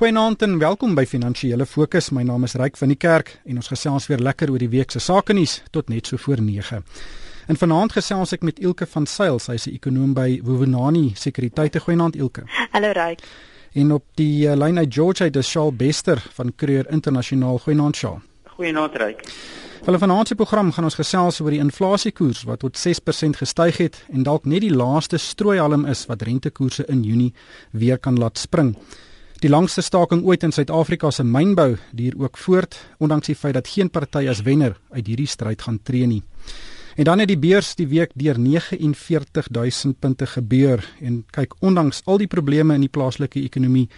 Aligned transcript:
Goeienaand 0.00 0.42
en 0.42 0.54
welkom 0.58 0.94
by 0.96 1.02
Finansiële 1.04 1.66
Fokus. 1.68 2.06
My 2.16 2.22
naam 2.24 2.46
is 2.46 2.54
Ryk 2.56 2.78
van 2.80 2.88
die 2.88 2.96
Kerk 2.96 3.34
en 3.44 3.58
ons 3.60 3.66
gesels 3.68 4.06
weer 4.08 4.22
lekker 4.24 4.48
oor 4.48 4.62
die 4.62 4.70
week 4.72 4.94
se 4.94 5.00
sake 5.04 5.34
nuus 5.36 5.58
tot 5.74 5.90
net 5.92 6.08
so 6.08 6.16
voor 6.16 6.40
9. 6.40 6.78
En 7.52 7.58
vanaand 7.60 7.92
gesels 7.92 8.32
ek 8.32 8.46
met 8.48 8.62
Ilke 8.64 8.88
van 8.88 9.04
Sail, 9.04 9.36
sy 9.38 9.58
is 9.58 9.66
'n 9.68 9.74
ekonom 9.74 10.14
by 10.14 10.40
Wowenani 10.42 11.12
Sekuriteite. 11.14 11.80
Goeienaand 11.84 12.16
Ilke. 12.16 12.46
Hallo 12.72 12.92
Ryk. 12.92 13.20
En 13.74 13.92
op 13.92 14.04
die 14.14 14.48
uh, 14.48 14.56
lyn 14.56 14.78
uit 14.78 14.94
George 14.94 15.22
uit 15.22 15.36
is 15.36 15.50
Shaal 15.50 15.72
Bester 15.72 16.16
van 16.32 16.54
Creer 16.56 16.88
Internasionaal. 16.88 17.58
Goeienaand 17.58 17.96
Shaal. 17.96 18.22
Goeienaand 18.56 18.96
Ryk. 18.96 19.20
Hulle 19.84 19.98
vanaand 19.98 20.28
se 20.28 20.34
program 20.34 20.72
gaan 20.72 20.84
ons 20.84 20.94
gesels 20.94 21.40
oor 21.40 21.50
die 21.50 21.60
inflasiekoers 21.60 22.42
wat 22.44 22.60
tot 22.60 22.78
6% 22.88 23.36
gestyg 23.36 23.76
het 23.76 24.04
en 24.08 24.22
dalk 24.22 24.44
net 24.44 24.60
die 24.60 24.74
laaste 24.74 25.18
strooihalm 25.18 25.84
is 25.84 26.06
wat 26.06 26.22
rentekoerse 26.22 26.84
in 26.88 27.02
Junie 27.02 27.34
weer 27.70 27.98
kan 27.98 28.16
laat 28.16 28.38
spring. 28.38 28.76
Die 29.40 29.48
langste 29.48 29.80
staking 29.80 30.20
ooit 30.28 30.42
in 30.44 30.52
Suid-Afrika 30.52 31.08
se 31.10 31.24
mynbou 31.24 31.78
duur 31.96 32.12
ook 32.20 32.36
voort, 32.36 32.76
ondanks 33.00 33.30
die 33.30 33.36
feit 33.36 33.54
dat 33.56 33.70
geen 33.72 33.88
party 33.88 34.26
as 34.28 34.42
wenner 34.44 34.74
uit 34.92 35.06
hierdie 35.06 35.28
stryd 35.32 35.62
gaan 35.64 35.78
tree 35.82 36.04
nie. 36.06 36.20
En 37.00 37.04
dan 37.08 37.22
het 37.22 37.30
die 37.30 37.38
beurs 37.40 37.70
die 37.78 37.86
week 37.88 38.12
deur 38.20 38.36
49000 38.36 39.96
punte 39.98 40.26
gebeur 40.26 40.84
en 41.00 41.24
kyk 41.32 41.54
ondanks 41.64 42.02
al 42.04 42.20
die 42.20 42.28
probleme 42.28 42.76
in 42.76 42.84
die 42.84 42.92
plaaslike 42.92 43.40
ekonomie 43.40 43.88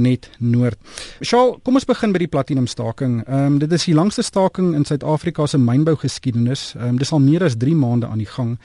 net 0.00 0.30
noord. 0.38 0.80
Sjoe, 1.20 1.58
kom 1.60 1.76
ons 1.76 1.84
begin 1.84 2.16
by 2.16 2.24
die 2.24 2.32
platinum 2.32 2.66
staking. 2.66 3.20
Ehm 3.26 3.52
um, 3.52 3.58
dit 3.60 3.72
is 3.76 3.84
die 3.84 3.94
langste 3.94 4.24
staking 4.24 4.72
in 4.78 4.88
Suid-Afrika 4.88 5.46
se 5.46 5.60
mynbou 5.60 5.98
geskiedenis. 6.00 6.70
Ehm 6.78 6.94
um, 6.94 6.98
dis 6.98 7.12
al 7.12 7.20
meer 7.20 7.44
as 7.44 7.60
3 7.60 7.76
maande 7.76 8.08
aan 8.08 8.24
die 8.24 8.32
gang. 8.32 8.56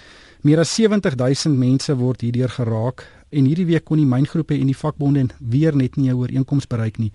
Meer 0.48 0.64
as 0.64 0.76
70000 0.80 1.58
mense 1.58 1.96
word 1.96 2.22
hierdeur 2.22 2.50
geraak 2.50 3.04
en 3.32 3.46
hierdie 3.46 3.66
week 3.66 3.86
kon 3.86 3.98
die 3.98 4.06
myngroepe 4.06 4.54
en 4.54 4.68
die 4.68 4.78
vakbonde 4.78 5.28
weer 5.40 5.76
net 5.76 5.96
nie 5.98 6.10
'n 6.10 6.16
ooreenkoms 6.16 6.68
bereik 6.68 6.98
nie. 6.98 7.12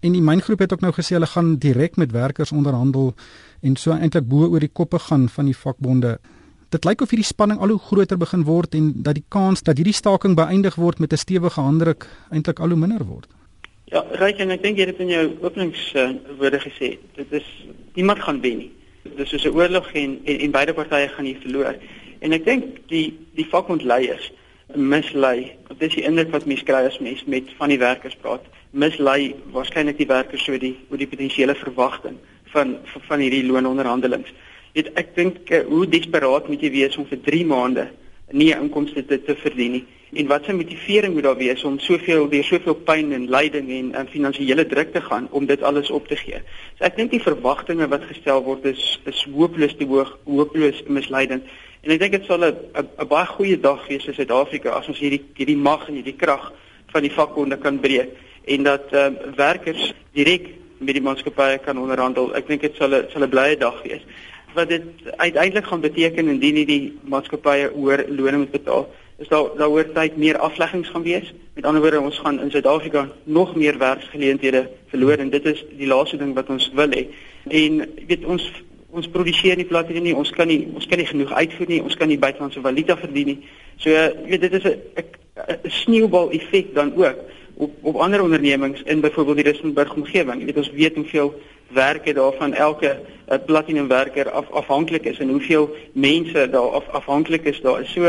En 0.00 0.12
die 0.12 0.22
myngroep 0.22 0.58
het 0.58 0.72
ook 0.72 0.80
nou 0.80 0.92
gesê 0.92 1.16
hulle 1.16 1.26
gaan 1.26 1.56
direk 1.58 1.96
met 1.96 2.12
werkers 2.12 2.52
onderhandel 2.52 3.14
en 3.60 3.76
so 3.76 3.92
eintlik 3.92 4.28
bo 4.28 4.46
oor 4.46 4.60
die 4.60 4.72
koppe 4.72 4.98
gaan 4.98 5.28
van 5.28 5.44
die 5.44 5.56
vakbonde. 5.56 6.18
Dit 6.68 6.84
lyk 6.84 7.00
of 7.00 7.10
hierdie 7.10 7.26
spanning 7.26 7.60
al 7.60 7.68
hoe 7.68 7.78
groter 7.78 8.18
begin 8.18 8.44
word 8.44 8.74
en 8.74 8.92
dat 9.02 9.14
die 9.14 9.24
kans 9.28 9.62
dat 9.62 9.76
hierdie 9.76 9.94
staking 9.94 10.36
beëindig 10.36 10.74
word 10.74 10.98
met 10.98 11.12
'n 11.12 11.16
stewige 11.16 11.60
handdruk 11.60 12.06
eintlik 12.30 12.60
al 12.60 12.68
hoe 12.68 12.78
minder 12.78 13.04
word. 13.04 13.28
Ja, 13.84 14.04
Ryk 14.10 14.38
en 14.42 14.50
ek 14.50 14.62
dink 14.62 14.78
jy 14.78 14.86
het 14.86 14.98
in 14.98 15.08
jou 15.08 15.26
openingswoorde 15.46 16.56
uh, 16.56 16.62
gesê, 16.62 16.98
dit 17.14 17.32
is 17.32 17.46
niemand 17.94 18.18
gaan 18.18 18.40
wen 18.40 18.58
nie. 18.58 18.72
Dit 19.02 19.18
is 19.18 19.28
soos 19.28 19.44
'n 19.44 19.54
oorlog 19.54 19.92
en, 19.92 20.18
en 20.24 20.40
en 20.40 20.50
beide 20.50 20.74
partye 20.74 21.08
gaan 21.08 21.24
hier 21.24 21.38
verloor. 21.40 21.76
En 22.18 22.32
ek 22.32 22.44
dink 22.44 22.64
die 22.88 23.18
die 23.34 23.46
vakbondleiers 23.46 24.32
mislei. 24.74 25.52
Dit 25.68 25.90
is 25.90 25.94
die 25.94 26.06
indruk 26.08 26.32
wat 26.34 26.46
mense 26.46 26.64
kry 26.64 26.84
as 26.86 26.98
mens 26.98 27.24
met 27.24 27.50
van 27.58 27.70
die 27.72 27.78
werkers 27.78 28.16
praat. 28.22 28.44
Mislei 28.70 29.34
waarskynlik 29.54 29.98
die 29.98 30.08
werkers 30.10 30.44
so 30.44 30.58
die 30.58 30.74
oor 30.90 30.98
die 30.98 31.10
potensiële 31.10 31.54
verwagting 31.54 32.18
van 32.52 32.76
van, 32.92 33.02
van 33.08 33.20
hierdie 33.20 33.44
loononderhandelings. 33.46 34.32
Weet 34.76 34.90
ek 35.00 35.14
dink 35.16 35.50
uh, 35.50 35.62
hoe 35.68 35.86
desperaat 35.88 36.48
moet 36.48 36.62
jy 36.62 36.70
wees 36.74 36.96
om 37.00 37.06
vir 37.08 37.20
3 37.24 37.44
maande 37.48 37.86
nie 38.30 38.52
inkomste 38.54 39.04
te, 39.06 39.22
te 39.22 39.36
verdien 39.36 39.72
nie 39.72 39.84
en 40.16 40.26
wat 40.26 40.44
se 40.44 40.52
motivering 40.52 41.14
moet 41.14 41.22
daar 41.22 41.36
wees 41.36 41.64
om 41.64 41.78
soveel 41.78 42.28
weer 42.28 42.44
soveel 42.44 42.74
pyn 42.74 43.12
en 43.12 43.28
lyding 43.30 43.70
en, 43.70 43.94
en 43.94 44.08
finansiële 44.08 44.66
druk 44.66 44.92
te 44.92 45.00
gaan 45.00 45.28
om 45.30 45.46
dit 45.46 45.62
alles 45.62 45.90
op 45.90 46.06
te 46.08 46.16
gee. 46.16 46.40
So 46.78 46.86
ek 46.88 46.96
dink 46.96 47.10
die 47.10 47.22
verwagtinge 47.22 47.88
wat 47.90 48.06
gestel 48.08 48.42
word 48.46 48.64
is 48.70 48.84
is 49.10 49.24
hopeloos 49.34 49.74
te 49.76 49.88
hoog, 49.88 50.14
hopeloos 50.24 50.82
misleidend. 50.86 51.44
En 51.82 51.94
ek 51.94 52.00
dink 52.00 52.14
dit 52.18 52.28
sal 52.28 52.44
'n 52.44 52.54
'n 53.02 53.08
baie 53.08 53.26
goeie 53.26 53.58
dag 53.60 53.82
wees 53.88 54.04
vir 54.04 54.14
Suid-Afrika 54.14 54.70
as 54.78 54.88
ons 54.88 54.98
hierdie 54.98 55.22
hierdie 55.34 55.58
mag 55.58 55.88
en 55.88 55.94
hierdie 55.94 56.16
krag 56.16 56.52
van 56.94 57.02
die 57.02 57.12
vakbonde 57.12 57.58
kan 57.58 57.80
breek 57.80 58.14
en 58.46 58.62
dat 58.62 58.92
ehm 58.92 59.14
uh, 59.14 59.34
werkers 59.36 59.92
direk 60.14 60.48
met 60.78 60.94
die 60.94 61.02
maatskappye 61.02 61.58
kan 61.58 61.78
onderhandel. 61.78 62.34
Ek 62.34 62.46
dink 62.46 62.60
dit 62.60 62.76
sal 62.76 62.94
'n 62.94 63.06
sal 63.12 63.22
'n 63.22 63.30
blye 63.30 63.56
dag 63.56 63.82
wees. 63.82 64.02
Wat 64.56 64.68
dit 64.68 64.82
uiteindelik 65.16 65.66
gaan 65.68 65.80
beteken 65.84 66.28
indien 66.32 66.62
die 66.66 66.84
maatskappye 67.12 67.68
hoër 67.74 68.06
lone 68.08 68.38
moet 68.40 68.54
betaal, 68.54 68.86
is 69.20 69.28
daar 69.28 69.50
daaroor 69.56 69.90
tyd 69.92 70.16
meer 70.16 70.38
afleggings 70.38 70.88
gaan 70.88 71.04
wees. 71.04 71.32
Met 71.54 71.64
ander 71.64 71.82
woorde, 71.82 72.00
ons 72.00 72.18
gaan 72.18 72.40
in 72.40 72.50
Suid-Afrika 72.50 73.08
nog 73.24 73.54
meer 73.56 73.78
werksgeleenthede 73.78 74.62
verloor 74.92 75.20
en 75.20 75.30
dit 75.30 75.44
is 75.44 75.60
die 75.76 75.88
laaste 75.88 76.16
ding 76.16 76.34
wat 76.34 76.48
ons 76.52 76.70
wil 76.74 76.96
hê. 76.96 77.06
En 77.48 77.84
weet 78.08 78.24
ons 78.24 78.48
ons 78.96 79.08
produseer 79.12 79.58
nie 79.60 79.68
platina 79.68 80.00
nie, 80.00 80.14
ons 80.16 80.30
kan 80.32 80.48
nie 80.48 80.62
ons 80.72 80.86
kan 80.88 80.96
nie 80.96 81.08
genoeg 81.08 81.32
uitvoer 81.36 81.68
nie, 81.68 81.82
ons 81.84 81.96
kan 82.00 82.08
nie 82.08 82.20
buitelandse 82.20 82.62
valuta 82.64 82.96
verdien 82.96 83.34
nie. 83.34 83.38
So 83.76 83.92
jy 83.92 84.06
weet 84.30 84.46
dit 84.46 84.56
is 84.56 84.64
'n 84.72 85.68
sneeubal 85.68 86.30
effek 86.32 86.72
dan 86.74 86.94
ook 86.96 87.16
op 87.56 87.72
op 87.82 87.96
ander 87.96 88.22
ondernemings 88.22 88.82
in 88.82 89.00
byvoorbeeld 89.00 89.36
die 89.36 89.44
Rustenburg 89.50 89.94
omgewing. 89.94 90.40
Jy 90.40 90.46
weet 90.46 90.56
ons 90.56 90.70
weet 90.70 90.94
hoeveel 90.94 91.34
werke 91.68 92.12
daarvan 92.12 92.54
elke 92.54 93.00
uh, 93.28 93.38
platinum 93.46 93.88
werker 93.88 94.30
af, 94.30 94.50
afhanklik 94.50 95.04
is 95.04 95.18
en 95.18 95.28
hoeveel 95.28 95.70
mense 95.92 96.48
daar 96.50 96.70
af, 96.80 96.88
afhanklik 96.88 97.44
is 97.44 97.60
daar. 97.60 97.86
So 97.86 98.02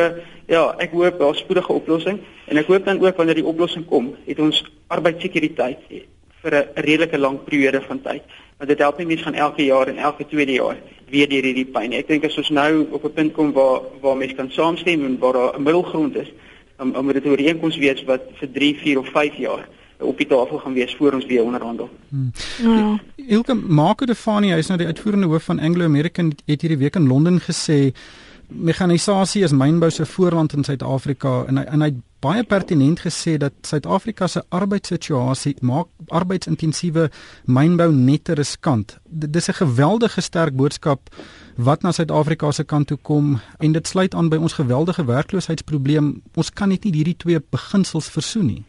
ja, 0.45 0.75
ek 0.77 0.91
hoop 0.91 1.19
daar's 1.19 1.39
spoedige 1.39 1.73
oplossing 1.73 2.19
en 2.45 2.57
ek 2.57 2.67
hoop 2.67 2.85
dan 2.85 3.01
ook 3.01 3.17
wanneer 3.17 3.41
die 3.41 3.45
oplossing 3.45 3.85
kom, 3.85 4.15
het 4.25 4.39
ons 4.39 4.63
arbeidssekuriteit 4.87 5.79
vir 6.41 6.53
'n 6.53 6.67
redelike 6.75 7.17
lang 7.17 7.43
periode 7.43 7.81
van 7.81 8.01
tyd 8.01 8.23
want 8.57 8.69
dit 8.69 8.79
help 8.79 8.97
nie 8.97 9.05
mense 9.05 9.23
van 9.23 9.33
elke 9.33 9.65
jaar 9.65 9.87
en 9.87 9.97
elke 9.97 10.25
tweede 10.25 10.51
jaar 10.51 10.77
weer 11.09 11.29
deur 11.29 11.45
hierdie 11.45 11.65
pyn. 11.65 11.93
Ek 11.93 12.07
dink 12.07 12.25
as 12.25 12.37
ons 12.37 12.49
nou 12.49 12.87
op 12.91 13.03
'n 13.05 13.13
punt 13.13 13.33
kom 13.33 13.53
waar 13.53 13.81
waar 14.01 14.17
mense 14.17 14.35
kan 14.35 14.51
saamstem 14.51 15.05
en 15.05 15.19
waar 15.19 15.33
daar 15.33 15.55
'n 15.55 15.63
middelgrond 15.63 16.15
is, 16.15 16.31
om 16.79 16.95
om 16.95 17.13
dit 17.13 17.25
oor 17.25 17.37
eenkoms 17.37 17.77
wees 17.77 18.03
wat 18.03 18.21
vir 18.39 18.49
3, 18.51 18.75
4 18.75 18.99
of 18.99 19.07
5 19.09 19.35
jaar 19.35 19.67
op 19.99 20.17
die 20.17 20.27
tafel 20.27 20.57
gaan 20.57 20.73
wees 20.73 20.95
voor 20.95 21.13
ons 21.13 21.25
weer 21.25 21.43
onderhandel. 21.43 21.89
Hmm. 22.09 22.31
Ja. 22.61 22.99
Ilke 23.15 23.53
Marco 23.53 24.05
de 24.05 24.15
Fani, 24.15 24.51
hy 24.51 24.57
is 24.57 24.67
nou 24.67 24.77
die 24.77 24.87
uitvoerende 24.87 25.27
hoof 25.27 25.43
van 25.43 25.59
Anglo 25.59 25.83
American 25.83 26.33
het 26.45 26.61
hierdie 26.61 26.77
week 26.77 26.95
in 26.95 27.07
Londen 27.07 27.41
gesê 27.41 27.93
mekanisasie 28.47 29.43
is 29.43 29.51
mynbou 29.51 29.89
se 29.91 30.05
voorland 30.05 30.53
in 30.53 30.63
Suid-Afrika 30.63 31.43
en 31.47 31.57
hy 31.59 31.63
en 31.67 31.83
hy 31.83 31.89
baie 32.23 32.43
pertinent 32.47 33.01
gesê 33.03 33.35
dat 33.37 33.53
Suid-Afrika 33.67 34.27
se 34.31 34.43
arbeidssituasie 34.55 35.57
maak 35.61 35.89
arbeidsintensieve 36.07 37.09
mynbou 37.45 37.91
net 37.93 38.29
riskant. 38.39 38.97
Dis 39.05 39.49
'n 39.49 39.59
geweldige 39.63 40.21
sterk 40.21 40.55
boodskap 40.55 41.09
wat 41.55 41.81
na 41.81 41.91
Suid-Afrika 41.91 42.51
se 42.51 42.63
kant 42.63 42.87
toe 42.87 42.97
kom 43.01 43.39
en 43.59 43.71
dit 43.71 43.87
sluit 43.87 44.15
aan 44.15 44.29
by 44.29 44.37
ons 44.37 44.53
geweldige 44.53 45.05
werkloosheidsprobleem. 45.05 46.21
Ons 46.35 46.49
kan 46.49 46.69
net 46.69 46.83
nie 46.83 46.93
hierdie 46.93 47.17
twee 47.17 47.39
beginsels 47.49 48.09
versoen 48.09 48.45
nie. 48.45 48.63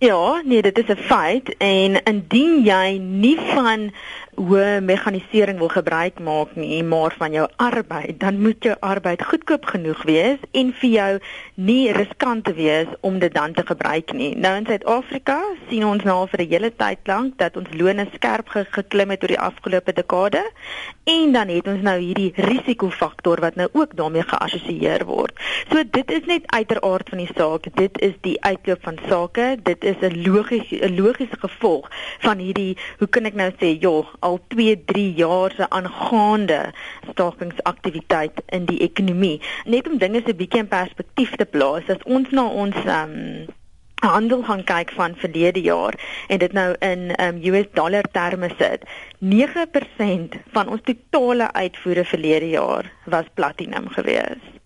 Ja, 0.00 0.42
nee, 0.44 0.62
dit 0.62 0.78
is 0.78 0.86
'n 0.86 0.96
feit 0.96 1.56
en 1.56 2.02
indien 2.02 2.62
jy 2.62 2.98
nie 2.98 3.38
van 3.40 3.90
hoe 4.34 4.78
mekanisering 4.82 5.58
wil 5.58 5.68
gebruik 5.68 6.20
maak 6.22 6.54
nie, 6.54 6.82
maar 6.86 7.14
van 7.18 7.32
jou 7.32 7.48
arbeid, 7.56 8.20
dan 8.20 8.40
moet 8.40 8.62
jou 8.62 8.76
arbeid 8.80 9.24
goedkoop 9.24 9.64
genoeg 9.64 10.02
wees 10.02 10.38
en 10.50 10.70
vir 10.80 10.90
jou 10.90 11.18
nie 11.54 11.92
riskant 11.92 12.44
te 12.44 12.54
wees 12.54 12.86
om 13.00 13.18
dit 13.18 13.34
dan 13.34 13.52
te 13.52 13.64
gebruik 13.66 14.12
nie. 14.12 14.36
Nou 14.36 14.54
in 14.56 14.66
Suid-Afrika 14.66 15.40
sien 15.68 15.86
ons 15.86 16.04
nou 16.04 16.28
vir 16.28 16.40
'n 16.40 16.48
hele 16.48 16.70
tyd 16.76 16.98
lank 17.04 17.38
dat 17.38 17.56
ons 17.56 17.74
lone 17.74 18.06
skerp 18.14 18.48
ge 18.48 18.66
geklim 18.70 19.10
het 19.10 19.22
oor 19.22 19.34
die 19.34 19.40
afgelope 19.40 19.92
dekade 19.92 20.44
en 21.04 21.32
dan 21.32 21.48
het 21.48 21.66
ons 21.66 21.82
nou 21.82 21.98
hierdie 21.98 22.32
risikofaktor 22.36 23.40
wat 23.40 23.54
nou 23.54 23.68
ook 23.72 23.96
daarmee 23.96 24.22
geassosieer 24.22 25.04
word. 25.04 25.32
So 25.70 25.82
dit 25.90 26.10
is 26.10 26.24
net 26.26 26.42
uiteraard 26.46 27.08
van 27.08 27.18
die 27.18 27.30
saak. 27.34 27.66
Dit 27.74 28.00
is 28.00 28.14
die 28.20 28.36
uitloop 28.40 28.82
van 28.82 28.98
sake. 29.08 29.56
Dit 29.62 29.84
is 29.90 30.00
'n 30.08 30.22
logiese 30.26 30.80
'n 30.88 30.96
logiese 31.00 31.38
gevolg 31.44 31.90
van 32.26 32.38
hierdie 32.38 32.76
hoe 32.98 33.08
kan 33.08 33.24
ek 33.24 33.34
nou 33.34 33.50
sê, 33.60 33.68
joh, 33.80 34.06
al 34.20 34.40
2, 34.48 34.84
3 34.84 35.12
jaar 35.14 35.50
se 35.56 35.70
aangaande 35.70 36.72
stakingsaktiwiteit 37.10 38.42
in 38.46 38.64
die 38.64 38.80
ekonomie. 38.88 39.40
Net 39.64 39.88
om 39.88 39.98
dinge 39.98 40.20
so 40.24 40.32
'n 40.32 40.36
bietjie 40.36 40.60
in 40.60 40.68
perspektief 40.68 41.36
te 41.36 41.44
plaas, 41.44 41.88
as 41.88 42.02
ons 42.04 42.30
na 42.30 42.44
ons 42.46 42.76
ehm 42.84 43.10
um, 43.10 43.56
handel 43.98 44.42
gaan 44.42 44.64
kyk 44.64 44.92
van 44.94 45.16
verlede 45.16 45.60
jaar 45.60 45.94
en 46.28 46.38
dit 46.38 46.52
nou 46.52 46.74
in 46.78 47.10
um, 47.20 47.40
US 47.42 47.66
dollar 47.72 48.06
terme 48.12 48.50
sit 48.58 48.84
9% 49.18 50.38
van 50.54 50.68
ons 50.68 50.84
totale 50.84 51.52
uitvoere 51.52 52.04
verlede 52.04 52.48
jaar 52.48 52.92
was 53.04 53.34
platinum 53.34 53.88
geweest. 53.88 54.57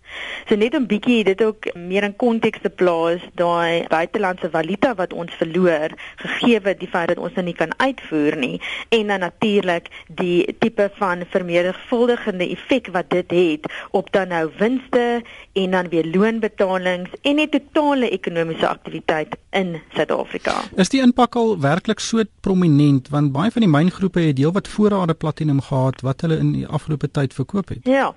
So 0.49 0.55
net 0.55 0.75
'n 0.75 0.87
bietjie 0.87 1.23
dit 1.23 1.43
ook 1.43 1.75
meer 1.75 2.03
in 2.03 2.15
konteks 2.15 2.59
te 2.61 2.69
plaas, 2.69 3.21
daai 3.35 3.85
buitelandse 3.87 4.49
valuta 4.49 4.95
wat 4.95 5.13
ons 5.13 5.31
verloor 5.33 5.89
gegee 6.15 6.59
die 6.77 6.87
feit 6.87 7.07
dat 7.07 7.17
ons 7.17 7.33
nou 7.37 7.45
nie 7.45 7.55
kan 7.57 7.71
uitvoer 7.77 8.37
nie 8.37 8.61
en 8.89 9.07
dan 9.07 9.19
natuurlik 9.19 9.89
die 10.07 10.45
tipe 10.59 10.89
van 10.99 11.23
vermenigvuldigende 11.29 12.47
effek 12.55 12.89
wat 12.95 13.09
dit 13.09 13.31
het 13.31 13.71
op 13.91 14.11
dan 14.11 14.27
nou 14.33 14.49
winste 14.59 15.23
en 15.53 15.71
dan 15.71 15.89
weer 15.89 16.05
loonbetalings 16.05 17.09
en 17.21 17.41
die 17.41 17.49
totale 17.49 18.09
ekonomiese 18.09 18.67
aktiwiteit 18.67 19.35
in 19.51 19.75
Suid-Afrika. 19.95 20.61
Is 20.75 20.89
die 20.93 21.01
impak 21.01 21.35
al 21.35 21.55
werklik 21.61 21.99
so 21.99 22.23
prominent 22.41 23.09
want 23.13 23.33
baie 23.35 23.51
van 23.51 23.65
die 23.65 23.71
myngroepe 23.71 24.27
het 24.29 24.41
heelwat 24.41 24.67
voorrade 24.67 25.13
platinum 25.13 25.61
gehad 25.61 26.01
wat 26.01 26.25
hulle 26.25 26.39
in 26.41 26.53
die 26.53 26.67
afgelope 26.67 27.11
tyd 27.11 27.33
verkoop 27.33 27.75
het. 27.75 27.85
Ja 27.87 28.13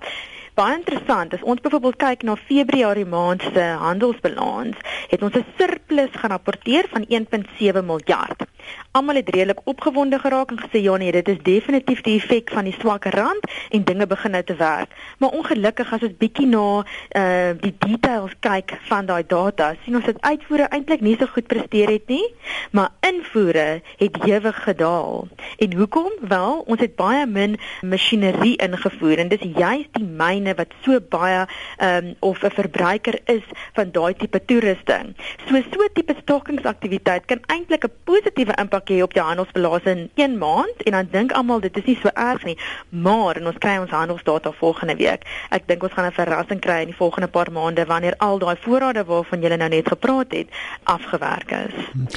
baie 0.57 0.75
interessant. 0.77 1.33
As 1.35 1.43
ons 1.45 1.61
byvoorbeeld 1.61 1.99
kyk 2.01 2.23
na 2.25 2.35
Februarie 2.47 3.05
maand 3.05 3.43
se 3.53 3.65
handelsbalans, 3.83 4.77
het 5.11 5.21
ons 5.21 5.35
'n 5.37 5.45
surplus 5.57 6.13
gerapporteer 6.23 6.89
van 6.93 7.05
1.7 7.07 7.85
miljard. 7.85 8.45
Almal 8.91 9.15
het 9.15 9.29
redelik 9.29 9.59
opgewonde 9.63 10.19
geraak 10.19 10.51
en 10.51 10.59
gesê 10.59 10.81
ja 10.81 10.97
nee, 10.97 11.11
dit 11.11 11.27
is 11.27 11.41
definitief 11.43 12.01
die 12.01 12.17
effek 12.19 12.49
van 12.49 12.63
die 12.63 12.75
swak 12.79 13.05
rand 13.05 13.45
en 13.69 13.83
dinge 13.83 14.07
begin 14.07 14.31
nou 14.31 14.43
te 14.43 14.55
werk. 14.55 14.93
Maar 15.17 15.29
ongelukkig 15.29 15.93
as 15.93 16.01
ons 16.01 16.17
bietjie 16.17 16.47
na 16.47 16.83
uh 17.21 17.53
die 17.61 17.75
details 17.79 18.33
kyk 18.39 18.77
van 18.89 19.05
daai 19.05 19.23
data, 19.27 19.73
sien 19.83 19.95
ons 19.95 20.05
dat 20.05 20.21
uitvoere 20.21 20.67
eintlik 20.73 21.01
nie 21.01 21.15
so 21.19 21.25
goed 21.31 21.47
presteer 21.47 21.89
het 21.91 22.07
nie, 22.07 22.25
maar 22.71 22.89
invoere 23.07 23.81
het 23.97 24.17
hewig 24.23 24.63
gedaal. 24.63 25.27
En 25.57 25.73
hoekom? 25.73 26.11
Wel, 26.21 26.63
ons 26.67 26.79
het 26.81 26.95
baie 26.95 27.25
min 27.25 27.57
masjinerie 27.81 28.55
ingevoer 28.63 29.23
en 29.23 29.31
dis 29.31 29.45
juist 29.55 29.93
die 29.97 30.05
myne 30.05 30.55
wat 30.57 30.73
so 30.85 30.99
baie 31.09 31.45
ehm 31.77 32.05
um, 32.05 32.15
of 32.19 32.43
'n 32.43 32.51
verbruiker 32.51 33.19
is 33.25 33.45
van 33.73 33.91
daai 33.91 34.13
tipe 34.13 34.45
toerusting. 34.45 35.15
So 35.47 35.61
so 35.71 35.87
tipe 35.93 36.15
stakingsaktiwiteit 36.21 37.25
kan 37.25 37.41
eintlik 37.47 37.83
'n 37.83 37.93
positiewe 38.03 38.56
impak 38.61 38.89
hê 38.89 39.01
op 39.03 39.13
jou 39.13 39.25
handelsbalans 39.25 39.83
in 39.83 40.09
1 40.15 40.37
maand 40.37 40.83
en 40.85 40.91
dan 40.97 41.07
dink 41.11 41.31
almal 41.31 41.59
dit 41.59 41.77
is 41.77 41.85
nie 41.85 41.97
so 42.01 42.09
erg 42.13 42.43
nie, 42.43 42.57
maar 42.89 43.35
en 43.35 43.47
ons 43.51 43.61
kry 43.63 43.77
ons 43.77 43.93
handelsdata 43.93 44.51
volgende 44.59 44.95
week. 44.95 45.25
Ek 45.49 45.67
dink 45.67 45.83
ons 45.83 45.93
gaan 45.93 46.09
'n 46.09 46.19
verrassing 46.19 46.61
kry 46.61 46.81
in 46.81 46.91
die 46.93 47.01
volgende 47.03 47.27
paar 47.27 47.51
maande 47.51 47.85
wanneer 47.85 48.15
al 48.17 48.39
daai 48.39 48.57
voorrade 48.61 49.05
waarvan 49.05 49.41
jy 49.41 49.55
nou 49.55 49.69
net 49.69 49.87
gepraat 49.87 50.31
het 50.31 50.49
afgewerk 50.83 51.51
is. 51.51 51.75
Hmm. 51.91 52.07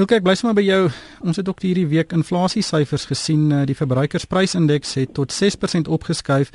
Elke 0.00 0.16
ek 0.16 0.22
bly 0.24 0.32
sommer 0.38 0.54
by 0.56 0.62
jou. 0.64 0.84
Ons 1.28 1.36
het 1.36 1.48
ook 1.50 1.58
hierdie 1.60 1.84
week 1.90 2.14
inflasie 2.16 2.62
syfers 2.64 3.02
gesien. 3.10 3.50
Eh, 3.52 3.66
die 3.68 3.74
verbruikersprysindeks 3.76 4.94
het 4.96 5.10
tot 5.18 5.34
6% 5.34 5.90
opgeskuif. 5.92 6.48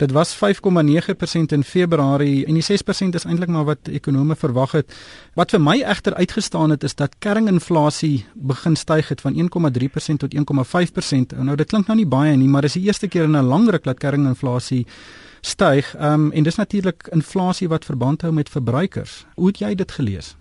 Dit 0.00 0.14
was 0.16 0.32
5,9% 0.32 1.52
in 1.52 1.64
Februarie 1.64 2.46
en 2.48 2.56
die 2.56 2.64
6% 2.64 3.18
is 3.18 3.26
eintlik 3.28 3.52
maar 3.52 3.66
wat 3.68 3.90
ekonome 3.92 4.36
verwag 4.40 4.78
het. 4.78 4.96
Wat 5.36 5.52
vir 5.52 5.60
my 5.60 5.74
egter 5.82 6.16
uitgestaan 6.16 6.72
het 6.72 6.88
is 6.88 6.96
dat 6.96 7.18
kerninflasie 7.18 8.24
begin 8.32 8.80
styg 8.80 9.12
het 9.12 9.20
van 9.20 9.36
1,3% 9.36 10.24
tot 10.24 10.32
1,5%. 10.32 11.36
Nou 11.36 11.56
dit 11.56 11.68
klink 11.68 11.92
nou 11.92 11.98
nie 12.00 12.08
baie 12.08 12.32
nie, 12.36 12.48
maar 12.48 12.64
dis 12.64 12.78
die 12.80 12.86
eerste 12.88 13.12
keer 13.12 13.28
in 13.28 13.36
'n 13.36 13.44
lang 13.44 13.68
ruk 13.68 13.84
dat 13.84 13.98
kerninflasie 13.98 14.86
styg. 15.42 15.94
Ehm 16.00 16.12
um, 16.12 16.32
en 16.32 16.42
dis 16.42 16.56
natuurlik 16.56 17.08
inflasie 17.12 17.68
wat 17.68 17.84
verband 17.84 18.22
hou 18.22 18.32
met 18.32 18.48
verbruikers. 18.48 19.26
Hoe 19.34 19.46
het 19.46 19.58
jy 19.58 19.74
dit 19.74 19.92
gelees? 19.92 20.36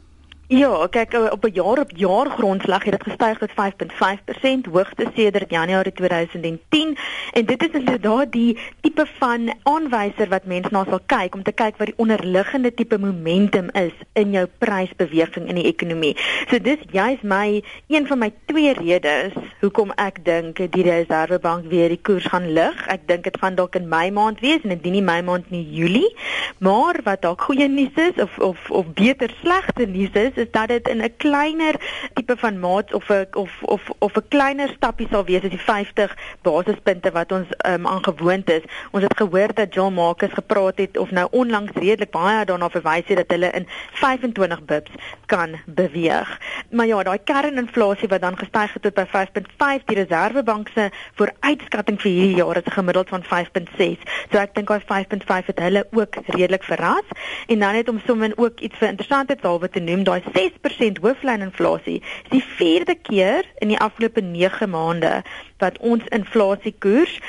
Ja, 0.48 0.88
kyk 0.94 1.14
eh, 1.14 1.32
op 1.32 1.44
'n 1.44 1.54
jaar 1.54 1.80
op 1.80 1.92
jaar 1.96 2.30
grondslag 2.30 2.84
het 2.84 2.92
dit 2.92 3.04
gestyg 3.04 3.38
tot 3.38 3.52
5.5%, 3.52 4.66
hoogste 4.72 5.06
sedert 5.16 5.50
Januarie 5.50 5.92
2010 5.92 6.98
en 7.32 7.46
dit 7.46 7.64
is 7.64 7.70
inderdaad 7.72 8.32
die 8.32 8.58
tipe 8.82 9.06
van 9.18 9.54
aanwyser 9.64 10.30
wat 10.30 10.46
mense 10.46 10.70
na 10.72 10.84
sal 10.90 11.00
kyk 11.06 11.36
om 11.36 11.44
te 11.44 11.52
kyk 11.52 11.78
wat 11.78 11.88
die 11.88 11.98
onderliggende 11.98 12.74
tipe 12.74 12.98
momentum 12.98 13.70
is 13.70 13.92
in 14.14 14.32
jou 14.32 14.48
prysbeweging 14.58 15.48
in 15.48 15.56
die 15.56 15.66
ekonomie. 15.66 16.18
So 16.48 16.60
dis 16.60 16.78
juist 16.92 17.24
my 17.24 17.64
een 17.88 18.08
van 18.08 18.20
my 18.20 18.34
twee 18.46 18.74
redes 18.74 19.34
hoekom 19.62 19.92
ek 19.96 20.26
dink 20.26 20.58
die 20.72 20.84
Reservebank 20.84 21.66
weer 21.70 21.90
die 21.90 22.02
koers 22.02 22.26
gaan 22.26 22.52
lig. 22.52 22.88
Ek 22.88 23.08
dink 23.08 23.24
dit 23.24 23.38
gaan 23.38 23.56
dalk 23.56 23.76
in 23.76 23.88
Mei 23.88 24.12
maand 24.12 24.40
wees 24.40 24.62
en 24.62 24.70
indien 24.70 24.92
nie 24.92 25.02
Mei 25.02 25.22
maand 25.22 25.50
nie 25.50 25.66
Julie, 25.72 26.16
maar 26.58 27.00
wat 27.04 27.22
dalk 27.22 27.42
goeie 27.42 27.68
nuus 27.68 27.96
is 27.96 28.22
of 28.22 28.38
of 28.40 28.70
of 28.70 28.86
beter 28.94 29.34
slegte 29.42 29.86
nuus 29.86 30.14
is 30.14 30.35
is 30.38 30.52
dat 30.52 30.68
dit 30.68 30.88
in 30.88 31.02
'n 31.02 31.14
kleiner 31.18 31.76
tipe 32.14 32.38
van 32.38 32.60
maat 32.60 32.94
of 32.94 33.10
'n 33.10 33.28
of 33.32 33.52
of 33.62 33.90
of 34.00 34.16
'n 34.16 34.28
kleiner 34.28 34.70
stappie 34.76 35.08
sal 35.12 35.26
wees 35.26 35.44
as 35.44 35.50
die 35.50 35.60
50 35.60 36.18
basispunte 36.42 37.12
wat 37.12 37.32
ons 37.32 37.48
um, 37.68 37.88
aangewoond 37.88 38.50
is. 38.50 38.62
Ons 38.92 39.04
het 39.04 39.18
gehoor 39.18 39.54
dat 39.54 39.74
John 39.74 39.94
Marcus 39.94 40.34
gepraat 40.34 40.78
het 40.78 40.98
of 40.98 41.12
nou 41.12 41.28
onlangs 41.32 41.72
redelik 41.74 42.12
baie 42.12 42.46
daarna 42.46 42.70
verwys 42.70 43.08
het 43.08 43.18
dat 43.18 43.32
hulle 43.32 43.52
in 43.52 43.68
25 43.92 44.66
bips 44.66 44.92
kan 45.26 45.60
beweeg. 45.66 46.40
Maar 46.70 46.86
ja, 46.86 47.04
daai 47.04 47.20
kerninflasie 47.24 48.08
wat 48.08 48.22
dan 48.22 48.38
gestyg 48.38 48.74
het 48.74 48.82
tot 48.82 48.94
by 48.94 49.06
5.5, 49.06 49.86
die 49.86 49.96
Reserwebank 49.96 50.70
se 50.74 50.90
vooruitskatting 51.16 52.02
vir 52.02 52.12
hierdie 52.12 52.36
jaar 52.36 52.58
is 52.58 52.74
gemiddeld 52.74 53.10
van 53.10 53.24
5.6. 53.24 54.04
So 54.32 54.42
ek 54.42 54.56
dink 54.56 54.68
daai 54.68 55.06
5.5 55.06 55.52
het 55.52 55.60
hulle 55.60 55.86
ook 55.92 56.20
redelik 56.26 56.64
verras. 56.64 57.14
En 57.48 57.60
dan 57.60 57.74
net 57.74 57.90
om 57.90 58.02
sommer 58.06 58.32
ook 58.36 58.60
iets 58.60 58.78
vir 58.78 58.88
interessante 58.88 59.36
taalwe 59.36 59.70
te 59.70 59.80
noem, 59.80 60.04
daai 60.04 60.22
6% 60.34 61.02
hooflyninflasie 61.02 62.02
is 62.02 62.30
die 62.30 62.44
vierde 62.58 62.96
keer 62.96 63.46
in 63.64 63.74
die 63.74 63.80
afgelope 63.80 64.22
9 64.22 64.70
maande 64.70 65.22
wat 65.64 65.78
ons 65.80 66.04
inflasiekoers 66.16 67.20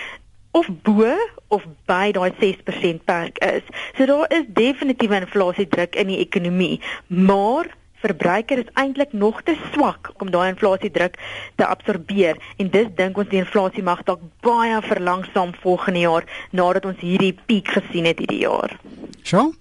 of 0.57 0.69
bo 0.83 1.15
of 1.49 1.65
by 1.87 2.11
daai 2.17 2.31
6% 2.41 3.05
perk 3.05 3.39
is. 3.45 3.67
So 3.97 4.07
daar 4.07 4.31
is 4.33 4.47
definitief 4.49 5.11
'n 5.11 5.27
inflasiedruk 5.27 5.95
in 5.95 6.07
die 6.07 6.19
ekonomie, 6.19 6.81
maar 7.07 7.67
verbruiker 8.07 8.59
is 8.59 8.73
eintlik 8.75 9.13
nog 9.13 9.43
te 9.43 9.57
swak 9.73 10.13
om 10.19 10.31
daai 10.31 10.49
inflasiedruk 10.49 11.19
te 11.55 11.67
absorbeer 11.67 12.37
en 12.57 12.71
dis 12.71 12.89
dink 12.95 13.19
ons 13.19 13.29
die 13.29 13.43
inflasie 13.43 13.83
mag 13.83 14.03
dalk 14.09 14.21
baie 14.47 14.81
verlangsaam 14.83 15.55
volgende 15.63 16.05
jaar 16.05 16.25
nadat 16.51 16.85
ons 16.85 17.01
hierdie 17.01 17.35
piek 17.47 17.69
gesien 17.79 18.05
het 18.05 18.19
hierdie 18.19 18.45
jaar. 18.45 18.77
Sjoe? 19.23 19.53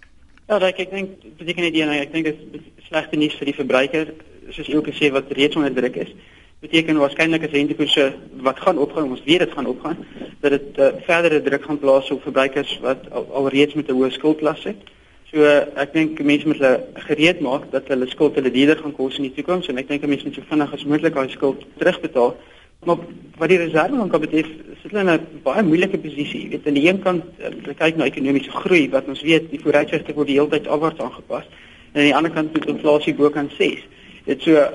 Ja, 0.48 0.60
ek 0.62 0.78
dink 0.92 1.22
beteken 1.40 1.64
dit 1.64 1.74
nie 1.74 2.00
ek 2.00 2.12
dink 2.14 2.26
dit 2.30 2.60
is 2.60 2.75
slegte 2.88 3.18
nuus 3.18 3.36
vir 3.40 3.50
die 3.50 3.58
verbruiker, 3.58 4.10
soos 4.54 4.70
Elke 4.70 4.94
sê 4.94 5.10
wat 5.14 5.32
reeds 5.34 5.58
onder 5.58 5.74
druk 5.74 5.96
is. 6.04 6.12
Beteken 6.62 7.00
waarskynlik 7.02 7.46
as 7.48 7.54
rentekoerse 7.54 8.06
wat 8.46 8.60
gaan 8.62 8.82
opgaan, 8.82 9.10
ons 9.14 9.24
weet 9.26 9.42
dit 9.44 9.54
gaan 9.58 9.70
opgaan, 9.70 9.98
dat 10.42 10.54
dit 10.56 10.82
uh, 10.82 10.92
verdere 11.08 11.42
druk 11.46 11.66
gaan 11.66 11.80
plaas 11.82 12.12
op 12.14 12.22
verbruikers 12.26 12.78
wat 12.86 13.10
al, 13.12 13.26
al 13.34 13.50
met 13.50 13.90
'n 13.90 13.98
hoë 13.98 14.12
skuldlas 14.12 14.62
sit. 14.62 14.78
So 15.32 15.42
uh, 15.42 15.66
ek 15.82 15.94
dink 15.94 16.22
mense 16.22 16.48
moet 16.48 16.62
hulle 16.62 16.84
gereed 17.10 17.40
maak 17.42 17.72
dat 17.72 17.88
hulle 17.88 18.08
skuld 18.08 18.36
hulle 18.36 18.52
duurder 18.52 18.78
gaan 18.78 18.94
kos 18.94 19.18
in 19.18 19.24
die 19.24 19.34
toekoms 19.34 19.68
en 19.68 19.78
ek 19.78 19.88
dink 19.88 20.06
mense 20.06 20.26
moet 20.26 20.36
so 20.36 20.46
vinnig 20.50 20.74
as 20.74 20.86
moontlik 20.86 21.14
daai 21.14 21.30
skuld 21.30 21.66
terugbetaal. 21.78 22.36
Maar 22.86 22.98
wat 23.38 23.50
die 23.50 23.58
reservebank 23.58 24.20
betref, 24.22 24.48
sit 24.82 24.92
hulle 24.92 25.02
in 25.02 25.10
'n 25.10 25.42
baie 25.44 25.64
moeilike 25.64 25.98
posisie. 25.98 26.42
Jy 26.44 26.50
weet 26.50 26.68
aan 26.68 26.74
die 26.74 26.88
een 26.88 27.02
kant, 27.02 27.24
hulle 27.38 27.74
kyk 27.74 27.98
na 27.98 28.06
ekonomiese 28.06 28.52
groei 28.52 28.90
wat 28.90 29.08
ons 29.08 29.22
weet 29.22 29.50
die 29.50 29.60
vooruitsigte 29.60 30.14
word 30.14 30.28
die 30.28 30.38
hele 30.38 30.50
tyd 30.50 30.68
afwaarts 30.68 31.02
aangepas 31.02 31.46
en 31.96 32.02
aan 32.02 32.08
die 32.10 32.16
ander 32.16 32.32
kant 32.32 32.54
met 32.54 32.68
inflasie 32.68 33.16
bo 33.16 33.30
kan 33.32 33.48
6. 33.58 33.84
Dit 34.26 34.42
so 34.44 34.68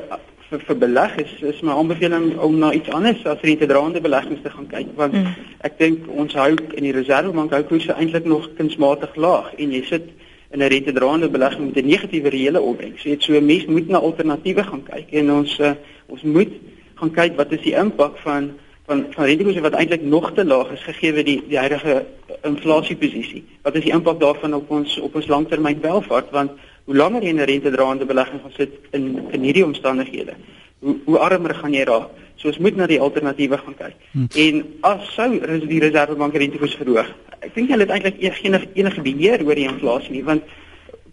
vir 0.51 0.63
vir 0.67 0.79
beleggers 0.83 1.35
is 1.47 1.61
my 1.63 1.77
aanbeveling 1.79 2.33
om 2.43 2.57
na 2.59 2.73
iets 2.75 2.91
anders 2.91 3.21
as 3.29 3.43
rentedraende 3.47 4.01
beleggings 4.03 4.41
te 4.43 4.51
gaan 4.51 4.67
kyk 4.71 4.89
want 4.99 5.15
mm. 5.15 5.35
ek 5.69 5.77
dink 5.79 6.09
ons 6.11 6.35
hou 6.35 6.49
in 6.57 6.87
die 6.89 6.95
reservebank 6.97 7.53
hou 7.55 7.63
koerse 7.69 7.95
eintlik 7.95 8.27
nog 8.33 8.49
kunsmatig 8.59 9.15
laag 9.15 9.53
en 9.59 9.77
jy 9.77 9.85
sit 9.87 10.09
in 10.51 10.65
'n 10.65 10.73
rentedraende 10.73 11.29
belegging 11.31 11.69
met 11.69 11.77
'n 11.79 11.87
negatiewe 11.87 12.29
reële 12.29 12.61
opbrengs. 12.61 13.03
Jy 13.03 13.17
so 13.21 13.41
mense 13.41 13.71
moet 13.71 13.89
na 13.89 13.99
alternatiewe 13.99 14.65
gaan 14.65 14.83
kyk 14.83 15.13
en 15.13 15.31
ons 15.33 15.59
uh, 15.61 15.73
ons 16.07 16.23
moet 16.23 16.53
gaan 16.95 17.11
kyk 17.11 17.37
wat 17.37 17.53
is 17.53 17.63
die 17.63 17.77
impak 17.77 18.19
van 18.19 18.51
van 18.87 19.07
van 19.11 19.25
rentekoerse 19.25 19.61
wat 19.61 19.79
eintlik 19.79 20.03
nog 20.03 20.33
te 20.35 20.45
laag 20.45 20.73
is 20.73 20.83
gegee 20.83 21.23
die 21.23 21.43
die 21.49 21.59
huidige 21.59 22.07
inflasieposisie. 22.43 23.45
Wat 23.63 23.75
is 23.75 23.85
die 23.87 23.93
impak 23.93 24.21
daarvan 24.21 24.55
op 24.55 24.71
ons 24.71 24.99
op 24.99 25.15
ons 25.15 25.27
langtermyn 25.27 25.81
welvaart 25.81 26.31
want 26.31 26.51
hoe 26.91 26.99
langer 26.99 27.23
jy 27.23 27.33
'n 27.33 27.47
rentedraende 27.47 28.05
belegging 28.05 28.41
gaan 28.43 28.57
sit 28.57 28.73
in 28.91 29.05
in 29.31 29.43
hierdie 29.47 29.65
omstandighede, 29.65 30.35
hoe 30.81 30.97
hoe 31.05 31.19
armer 31.19 31.55
gaan 31.55 31.73
jy 31.73 31.85
raak. 31.85 32.09
So 32.37 32.49
ons 32.49 32.59
moet 32.59 32.77
na 32.77 32.87
die 32.87 33.01
alternatiewe 33.01 33.59
gaan 33.59 33.77
kyk. 33.77 33.95
Hmm. 34.13 34.27
En 34.35 34.65
as 34.81 35.15
sou 35.15 35.29
die 35.69 35.79
Reservebank 35.79 36.35
rentekoers 36.35 36.75
verhoog, 36.75 37.13
ek 37.41 37.55
dink 37.55 37.71
hulle 37.71 37.87
het 37.87 37.95
eintlik 37.95 38.19
enige 38.19 38.67
enige 38.75 39.03
beheer 39.03 39.45
oor 39.47 39.55
die 39.55 39.69
inflasie 39.69 40.11
nie, 40.17 40.25
want 40.25 40.43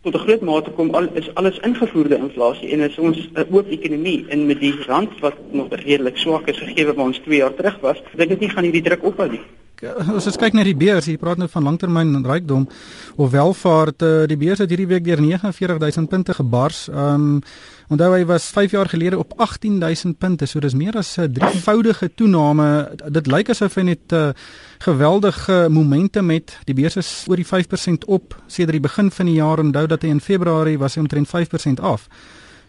tot 0.02 0.16
'n 0.16 0.26
groot 0.26 0.42
mate 0.42 0.72
kom 0.72 0.90
al 0.96 1.08
is 1.14 1.30
alles 1.36 1.60
ingevoerde 1.60 2.18
inflasie 2.18 2.72
en 2.72 2.80
is 2.80 2.98
ons 2.98 3.30
'n 3.36 3.46
oop 3.52 3.70
ekonomie 3.70 4.26
en 4.30 4.48
met 4.48 4.60
die 4.60 4.74
rand 4.88 5.20
wat 5.20 5.38
nog 5.52 5.68
redelik 5.70 6.18
swak 6.18 6.48
is 6.48 6.58
gegee 6.58 6.86
wat 6.86 6.98
ons 6.98 7.20
2 7.20 7.38
jaar 7.38 7.54
terug 7.54 7.80
was, 7.82 8.02
dink 8.16 8.32
ek 8.32 8.40
nie 8.40 8.50
gaan 8.50 8.64
hierdie 8.64 8.88
druk 8.90 9.04
ophou 9.04 9.30
nie. 9.30 9.46
Eh, 9.78 9.94
as 10.18 10.26
ons 10.26 10.38
kyk 10.42 10.56
na 10.58 10.64
die 10.66 10.76
beurs, 10.78 11.06
jy 11.06 11.20
praat 11.22 11.38
nou 11.38 11.48
van 11.52 11.68
langtermyn 11.68 12.24
rykdom 12.26 12.64
of 13.22 13.30
welvaart, 13.30 14.02
eh, 14.02 14.24
die 14.26 14.38
beurs 14.38 14.64
het 14.64 14.72
hierdie 14.74 14.88
week 14.90 15.04
deur 15.06 15.22
49000 15.22 16.10
punte 16.10 16.34
gebars. 16.34 16.88
Um 16.90 17.44
onthou 17.88 18.10
hy 18.12 18.26
was 18.26 18.50
5 18.52 18.72
jaar 18.72 18.90
gelede 18.90 19.18
op 19.18 19.32
18000 19.38 20.18
punte, 20.18 20.46
so 20.46 20.60
dis 20.60 20.74
meer 20.74 20.98
as 20.98 21.18
'n 21.18 21.32
drievoudige 21.32 22.10
toename. 22.16 22.90
Dit 23.12 23.28
lyk 23.28 23.50
asof 23.50 23.76
hy 23.76 23.84
net 23.84 24.12
'n 24.12 24.16
uh, 24.16 24.34
geweldige 24.80 25.68
momentum 25.70 26.30
het. 26.30 26.58
Die 26.66 26.74
beurs 26.74 26.98
is 26.98 27.26
oor 27.28 27.36
die 27.36 27.46
5% 27.46 28.06
op 28.08 28.36
sedert 28.48 28.72
die 28.72 28.82
begin 28.82 29.12
van 29.12 29.26
die 29.26 29.36
jaar. 29.36 29.60
Onthou 29.60 29.88
dat 29.88 30.02
hy 30.02 30.10
in 30.10 30.20
Februarie 30.20 30.78
was 30.78 30.96
hy 30.96 31.02
omtrent 31.02 31.28
5% 31.28 31.80
af. 31.80 32.08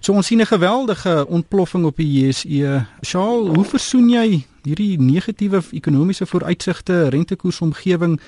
So 0.01 0.13
ons 0.13 0.27
sien 0.27 0.41
'n 0.41 0.47
geweldige 0.47 1.27
ontploffing 1.27 1.85
op 1.85 1.97
die 1.97 2.27
JSE. 2.27 2.87
Shaal, 3.03 3.55
hoe 3.55 3.65
versoen 3.65 4.09
jy 4.09 4.47
hierdie 4.65 4.99
negatiewe 5.01 5.63
ekonomiese 5.73 6.27
vooruitsigte, 6.27 7.09
rentekoersomgewing, 7.15 8.19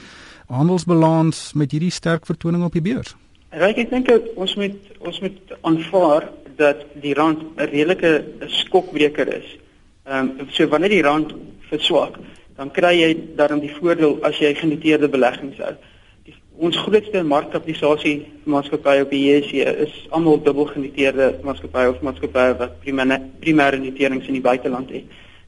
handelsbalans 0.50 1.52
met 1.54 1.72
hierdie 1.72 1.92
sterk 1.94 2.26
vertoning 2.26 2.64
op 2.66 2.72
die 2.72 2.84
beurs? 2.84 3.14
Ryk, 3.50 3.78
ek 3.82 3.90
dink 3.90 4.10
ons 4.36 4.54
moet 4.56 4.76
ons 5.00 5.20
moet 5.20 5.54
aanvaar 5.66 6.28
dat 6.56 6.84
die 7.02 7.14
rand 7.14 7.40
'n 7.56 7.70
redelike 7.72 8.24
skokbreker 8.46 9.28
is. 9.34 9.56
Ehm 10.06 10.30
um, 10.40 10.50
so 10.50 10.68
wanneer 10.68 10.90
die 10.90 11.02
rand 11.02 11.34
verswak, 11.70 12.18
dan 12.56 12.70
kry 12.70 12.94
jy 13.00 13.16
dan 13.36 13.60
die 13.60 13.74
voordeel 13.80 14.18
as 14.22 14.38
jy 14.38 14.54
genoteerde 14.54 15.08
beleggings 15.08 15.58
hou. 15.58 15.74
ons 16.60 16.76
grootste 16.76 17.22
markkapitalisasie 17.24 18.26
maatskappye 18.52 19.04
op 19.06 19.12
die 19.14 19.22
JSE 19.24 19.70
is 19.86 19.94
almal 20.16 20.42
dubbel 20.44 20.66
genoteerde 20.68 21.30
maatskappye 21.46 21.88
of 21.88 22.02
maatskappye 22.04 22.56
wat 22.60 22.74
primêre 22.82 23.16
primêre 23.40 23.80
noterings 23.80 24.28
in 24.28 24.36
die 24.36 24.44
buiteland 24.44 24.92
het. 24.92 25.06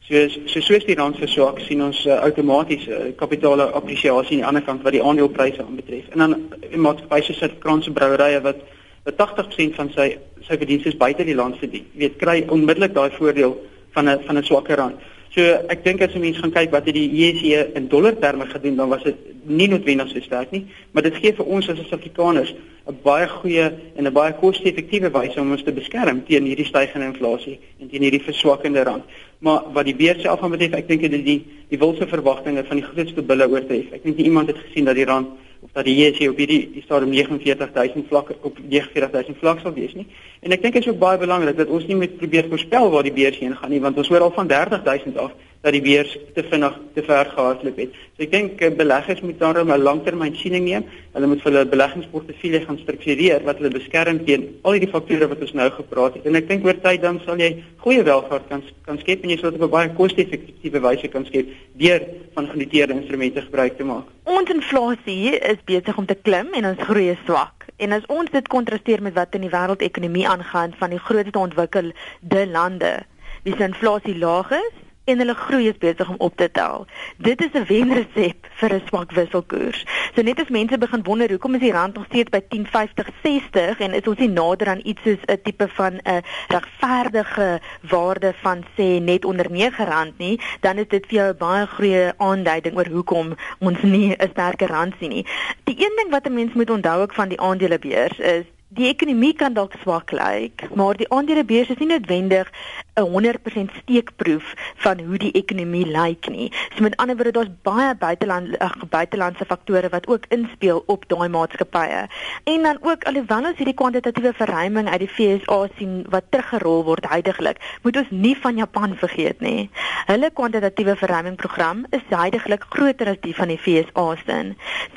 So 0.08 0.28
so 0.28 0.60
soos 0.60 0.84
die 0.84 0.96
rand 0.98 1.16
verswak, 1.16 1.60
sien 1.62 1.82
ons 1.84 2.00
uh, 2.06 2.16
outomaties 2.26 2.88
uh, 2.88 3.12
kapitale 3.16 3.68
appresiasie 3.78 4.40
aan 4.40 4.42
die 4.42 4.48
ander 4.48 4.64
kant 4.66 4.82
wat 4.82 4.96
die 4.96 5.02
aandelepryse 5.02 5.62
aanbetref. 5.62 6.08
En 6.10 6.24
dan 6.24 6.34
in 6.70 6.82
maatskappye 6.82 7.28
soos 7.28 7.38
Suid-Franse 7.38 7.94
brouerye 7.94 8.40
wat 8.42 8.64
wat 9.06 9.18
80% 9.18 9.78
van 9.78 9.90
sy 9.94 10.08
sy 10.46 10.58
verdienste 10.58 10.96
buite 10.98 11.24
die 11.26 11.38
land 11.38 11.58
verdien. 11.58 11.86
Jy 11.94 12.02
weet, 12.04 12.18
kry 12.18 12.36
onmiddellik 12.54 12.94
daai 12.94 13.14
voordeel 13.14 13.54
van 13.94 14.08
'n 14.08 14.18
van 14.26 14.38
'n 14.38 14.44
swakker 14.44 14.76
rand. 14.76 14.98
So 15.32 15.40
ek 15.72 15.80
dink 15.84 16.02
as 16.02 16.14
'n 16.14 16.20
mens 16.20 16.36
gaan 16.36 16.52
kyk 16.52 16.70
wat 16.70 16.84
het 16.84 16.94
die 16.94 17.08
JSE 17.08 17.72
in 17.74 17.88
dollar 17.88 18.12
terme 18.18 18.44
gedoen, 18.46 18.76
dan 18.76 18.88
was 18.88 19.02
dit 19.02 19.16
nie 19.44 19.68
noodwendig 19.68 20.08
so 20.08 20.20
sterk 20.20 20.50
nie, 20.50 20.66
maar 20.92 21.02
dit 21.02 21.14
gee 21.14 21.32
vir 21.32 21.46
ons 21.46 21.68
as 21.68 21.78
Suid-Afrikaners 21.78 22.54
'n 22.86 22.98
baie 23.02 23.28
goeie 23.28 23.72
en 23.96 24.06
'n 24.06 24.12
baie 24.12 24.32
koste-effektiewe 24.32 25.10
wyse 25.10 25.40
om 25.40 25.50
ons 25.50 25.62
te 25.62 25.72
beskerm 25.72 26.22
teen 26.26 26.44
hierdie 26.44 26.66
stygende 26.66 27.06
inflasie 27.06 27.58
en 27.80 27.88
teen 27.88 28.02
hierdie 28.02 28.20
verswakkende 28.22 28.84
rand. 28.84 29.04
Maar 29.38 29.62
wat 29.72 29.84
die 29.84 29.94
beurs 29.94 30.20
self 30.20 30.42
aanbetref, 30.42 30.72
ek 30.72 30.88
dink 30.88 31.00
dit 31.00 31.24
die 31.24 31.44
die 31.68 31.78
wilse 31.78 32.06
verwagtinge 32.06 32.64
van 32.64 32.76
die 32.76 32.86
grootste 32.86 33.22
bulle 33.22 33.48
oortref. 33.48 33.92
Ek 33.92 34.02
dink 34.02 34.16
nie 34.16 34.26
iemand 34.26 34.48
het 34.48 34.58
gesien 34.58 34.84
dat 34.84 34.94
die 34.94 35.04
rand 35.04 35.28
of 35.62 35.70
dat 35.72 35.84
die 35.86 35.94
JSE 35.94 36.28
op 36.30 36.40
hierdie 36.42 36.62
die 36.74 36.82
stadium 36.82 37.12
49000 37.14 38.08
vlak 38.10 38.32
op 38.42 38.58
49000 38.68 39.38
vlak 39.38 39.60
sal 39.62 39.74
wees 39.76 39.94
nie. 39.94 40.06
En 40.42 40.50
ek 40.50 40.62
dink 40.62 40.74
dit 40.74 40.82
is 40.82 40.90
ook 40.90 40.98
baie 40.98 41.20
belangrik 41.22 41.56
dat 41.56 41.70
ons 41.70 41.86
nie 41.86 41.96
met 41.96 42.16
probeer 42.18 42.48
voorspel 42.50 42.90
waar 42.90 43.06
die 43.06 43.14
beurs 43.14 43.38
heen 43.38 43.54
gaan 43.56 43.70
nie, 43.70 43.80
want 43.80 43.96
ons 43.96 44.10
hoor 44.10 44.26
al 44.26 44.34
van 44.34 44.50
30000 44.50 45.18
af 45.22 45.32
dat 45.62 45.72
die 45.76 45.82
beurs 45.82 46.16
te 46.34 46.42
vinnig 46.50 46.78
te 46.94 47.02
ver 47.06 47.28
gehardloop 47.30 47.76
het. 47.78 47.94
So 48.16 48.24
ek 48.26 48.32
dink 48.32 48.62
eh, 48.62 48.70
beleggers 48.74 49.20
moet 49.22 49.38
daarom 49.38 49.70
'n 49.70 49.82
langtermynsiening 49.82 50.64
neem. 50.64 50.84
Hulle 51.12 51.26
moet 51.26 51.42
hulle 51.42 51.66
beleggingsportefeulje 51.66 52.60
gaan 52.66 52.78
struktureer 52.78 53.44
wat 53.44 53.56
hulle 53.56 53.70
beskerm 53.70 54.24
teen 54.24 54.48
al 54.62 54.72
hierdie 54.72 54.90
faktore 54.90 55.28
wat 55.28 55.40
ons 55.40 55.52
nou 55.52 55.70
gepraat 55.70 56.14
het. 56.14 56.26
En 56.26 56.34
ek 56.34 56.48
dink 56.48 56.66
oor 56.66 56.80
tyd 56.80 57.02
dan 57.02 57.20
sal 57.24 57.38
jy 57.38 57.62
goeie 57.78 58.02
welvaart 58.02 58.48
kan 58.48 58.62
kan 58.84 58.98
skep 58.98 59.22
en 59.22 59.30
jy 59.30 59.38
sal 59.38 59.50
dit 59.50 59.62
op 59.62 59.68
'n 59.68 59.76
baie 59.76 59.94
koste-effektiewe 59.94 60.80
wyse 60.80 61.08
kan 61.08 61.24
skep 61.24 61.46
deur 61.78 62.02
van 62.34 62.48
genoteerde 62.48 62.94
instrumente 62.94 63.40
gebruik 63.40 63.76
te 63.76 63.84
maak. 63.84 64.06
Ons 64.24 64.50
inflasie 64.50 65.38
is 65.38 65.62
besig 65.64 65.96
om 65.96 66.06
te 66.06 66.18
klim 66.22 66.48
en 66.54 66.66
ons 66.66 66.82
groei 66.82 67.10
is 67.10 67.22
swak. 67.24 67.66
En 67.76 67.92
as 67.92 68.06
ons 68.06 68.30
dit 68.30 68.48
kontrasteer 68.48 69.02
met 69.02 69.14
wat 69.14 69.34
in 69.34 69.40
die 69.46 69.50
wêreldekonomie 69.50 70.28
aangaan 70.28 70.74
van 70.78 70.90
die 70.90 70.98
grootste 70.98 71.38
ontwikkelde 71.38 72.46
lande, 72.50 73.02
wie 73.42 73.56
se 73.56 73.64
inflasie 73.64 74.18
laag 74.18 74.50
is, 74.50 74.81
en 75.04 75.18
hulle 75.18 75.34
groei 75.34 75.68
is 75.68 75.78
besig 75.78 76.08
om 76.08 76.18
op 76.18 76.36
te 76.36 76.50
tel. 76.50 76.86
Dit 77.16 77.40
is 77.42 77.52
'n 77.52 77.64
wenresep 77.66 78.46
vir 78.60 78.74
'n 78.74 78.82
swak 78.86 79.12
wisselkoers. 79.12 79.84
So 80.14 80.22
net 80.22 80.40
as 80.40 80.48
mense 80.48 80.78
begin 80.78 81.02
wonder 81.02 81.30
hoekom 81.30 81.54
is 81.54 81.60
die 81.60 81.72
rand 81.72 81.94
nog 81.94 82.04
steeds 82.04 82.30
by 82.30 82.40
10.50.60 82.48 83.80
en 83.80 83.94
is 83.94 84.06
ons 84.06 84.18
nie 84.18 84.28
nader 84.28 84.68
aan 84.68 84.80
iets 84.84 85.02
soos 85.02 85.22
'n 85.26 85.40
tipe 85.42 85.68
van 85.68 86.00
'n 86.04 86.22
regverdige 86.48 87.60
waarde 87.80 88.34
van 88.42 88.64
sê 88.76 89.02
net 89.02 89.24
onder 89.24 89.46
R9 89.50 90.12
nie, 90.16 90.40
dan 90.60 90.78
is 90.78 90.88
dit 90.88 91.06
vir 91.06 91.16
jou 91.18 91.32
'n 91.32 91.38
baie 91.38 91.66
goeie 91.66 92.12
aanduiding 92.16 92.76
oor 92.76 92.86
hoekom 92.86 93.34
ons 93.58 93.82
nie 93.82 94.14
'n 94.14 94.28
sterker 94.30 94.68
rand 94.68 94.94
sien 94.98 95.08
nie. 95.08 95.26
Die 95.64 95.76
een 95.78 95.92
ding 95.96 96.10
wat 96.10 96.26
'n 96.26 96.34
mens 96.34 96.52
moet 96.52 96.70
onthou 96.70 97.00
ook 97.02 97.14
van 97.14 97.28
die 97.28 97.40
aandelebeurs 97.40 98.18
is 98.18 98.44
Die 98.72 98.86
ekonomie 98.88 99.34
kan 99.36 99.52
dalk 99.52 99.74
swak 99.82 100.14
lyk, 100.16 100.62
maar 100.74 100.96
die 100.96 101.08
aandelebeurs 101.12 101.68
is 101.74 101.76
nie 101.76 101.90
noodwendig 101.90 102.48
'n 102.94 103.08
100% 103.08 103.70
steekproef 103.80 104.54
van 104.76 105.00
hoe 105.00 105.18
die 105.18 105.32
ekonomie 105.32 105.86
lyk 105.86 106.28
nie. 106.28 106.52
So 106.76 106.82
met 106.82 106.96
ander 106.96 107.16
woorde, 107.16 107.30
daar's 107.30 107.54
baie 107.62 107.94
buiteland 107.94 108.58
ag 108.58 108.76
buitelandse 108.88 109.44
faktore 109.44 109.88
wat 109.88 110.06
ook 110.06 110.24
inspel 110.28 110.82
op 110.86 111.08
daai 111.08 111.28
maatskappye. 111.28 112.06
En 112.44 112.62
dan 112.62 112.78
ook 112.80 113.04
alhoewel 113.04 113.44
ons 113.44 113.56
hierdie 113.56 113.74
kwantitatiewe 113.74 114.32
verruiming 114.32 114.88
uit 114.88 114.98
die 114.98 115.08
FSA 115.08 115.66
sien 115.78 116.04
wat 116.08 116.28
teruggerol 116.28 116.84
word 116.84 117.08
heidaglik, 117.08 117.60
moet 117.82 117.96
ons 117.96 118.10
nie 118.10 118.36
van 118.36 118.56
Japan 118.56 118.96
vergeet 118.96 119.40
nie. 119.40 119.70
Hulle 120.06 120.30
kwantitatiewe 120.30 120.96
verruimingprogram 120.96 121.86
is 121.90 122.04
heidaglik 122.08 122.64
groter 122.68 123.08
as 123.08 123.20
die 123.24 123.34
van 123.34 123.48
die 123.48 123.58
FSA 123.58 124.06
se. 124.26 124.40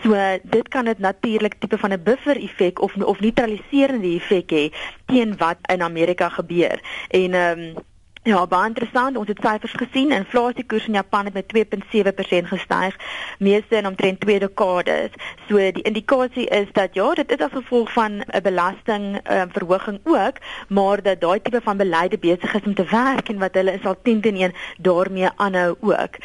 So 0.04 0.20
dit 0.44 0.68
kan 0.68 0.86
dit 0.86 1.00
natuurlik 1.00 1.56
tipe 1.60 1.78
van 1.78 1.92
'n 1.94 2.04
buffer 2.04 2.36
effek 2.36 2.82
of 2.82 2.96
of 2.96 3.20
neutraliserende 3.20 4.16
effek 4.16 4.52
hê 4.52 4.66
teen 5.06 5.38
wat 5.38 5.58
in 5.62 5.82
Amerika 5.82 6.30
gebeur. 6.30 6.80
En 7.10 7.34
ehm 7.34 7.60
um, 7.60 7.76
Ja, 8.26 8.40
baie 8.50 8.72
interessant. 8.72 9.20
Ons 9.22 9.28
het 9.30 9.38
syfers 9.38 9.74
gesien. 9.78 10.10
Inflasiekoers 10.12 10.88
in 10.90 10.96
Japan 10.98 11.28
het 11.30 11.34
met 11.34 11.52
2.7% 11.54 12.48
gestyg, 12.50 12.96
meeste 13.38 13.76
in 13.78 13.86
omtrent 13.86 14.20
twee 14.20 14.40
dekades. 14.42 15.14
So 15.48 15.62
die 15.78 15.84
indikasie 15.86 16.48
is 16.50 16.72
dat 16.74 16.98
ja, 16.98 17.12
dit 17.14 17.32
is 17.32 17.44
as 17.46 17.54
gevolg 17.54 17.92
van 17.94 18.24
'n 18.26 18.42
belasting 18.42 19.06
uh, 19.30 19.44
verhoging 19.54 20.00
ook, 20.04 20.42
maar 20.68 21.02
dat 21.02 21.22
daai 21.22 21.42
tipe 21.42 21.62
van 21.62 21.78
beleide 21.78 22.18
besig 22.18 22.54
is 22.54 22.66
om 22.66 22.74
te 22.74 22.84
werk 22.90 23.30
en 23.30 23.38
wat 23.38 23.54
hulle 23.54 23.74
is 23.74 23.86
al 23.86 23.96
10 24.02 24.22
teen 24.22 24.36
1 24.36 24.54
daarmee 24.78 25.30
aanhou 25.36 25.76
ook. 25.80 26.18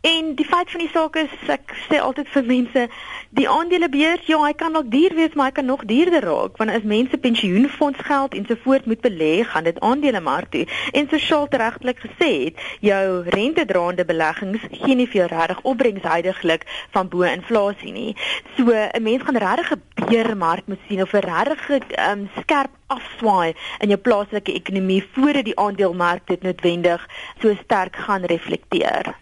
En 0.00 0.34
die 0.34 0.46
feit 0.46 0.70
van 0.70 0.80
die 0.80 0.90
saak 0.92 1.16
is 1.16 1.34
ek 1.48 1.74
sê 1.90 1.98
altyd 1.98 2.28
vir 2.28 2.44
mense, 2.44 2.88
die 3.30 3.48
aandelebeurs, 3.48 4.26
ja, 4.26 4.38
hy 4.44 4.52
kan 4.52 4.72
dalk 4.72 4.90
duur 4.90 5.14
wees, 5.14 5.34
maar 5.34 5.46
hy 5.46 5.52
kan 5.52 5.64
nog 5.64 5.84
duurder 5.84 6.22
raak 6.22 6.56
want 6.56 6.70
as 6.70 6.82
mense 6.82 7.18
pensioenfonds 7.18 7.98
geld 7.98 8.34
ensovoorts 8.34 8.86
moet 8.86 9.00
belê, 9.00 9.42
gaan 9.44 9.64
dit 9.64 9.80
aandelemark 9.80 10.50
toe. 10.50 10.66
En 10.92 11.08
so 11.10 11.18
Charles 11.48 11.60
regtelik 11.60 11.98
gesê 12.00 12.44
het, 12.44 12.60
jou 12.80 13.22
rentedraande 13.28 14.04
beleggings 14.04 14.60
gee 14.70 14.94
nie 14.94 15.06
vir 15.06 15.20
jou 15.20 15.28
regtig 15.30 15.62
opbrengs 15.62 16.04
heidaglik 16.04 16.66
van 16.92 17.08
bo 17.08 17.22
inflasie 17.22 17.92
nie. 17.92 18.16
So 18.56 18.72
'n 18.72 19.02
mens 19.02 19.22
gaan 19.22 19.36
regtig 19.36 19.72
'n 19.72 19.82
beermark 20.08 20.66
moet 20.66 20.80
sien 20.88 21.02
of 21.02 21.12
'n 21.12 21.24
regtig 21.24 21.88
um, 22.10 22.28
skerp 22.40 22.70
afswaai 22.86 23.54
in 23.78 23.88
jou 23.88 23.98
plaaslike 23.98 24.52
ekonomie 24.52 25.04
voordat 25.12 25.44
die 25.44 25.58
aandelemark 25.58 26.26
dit 26.26 26.42
noodwendig 26.42 27.08
so 27.40 27.54
sterk 27.64 27.96
gaan 27.96 28.24
reflekteer. 28.24 29.14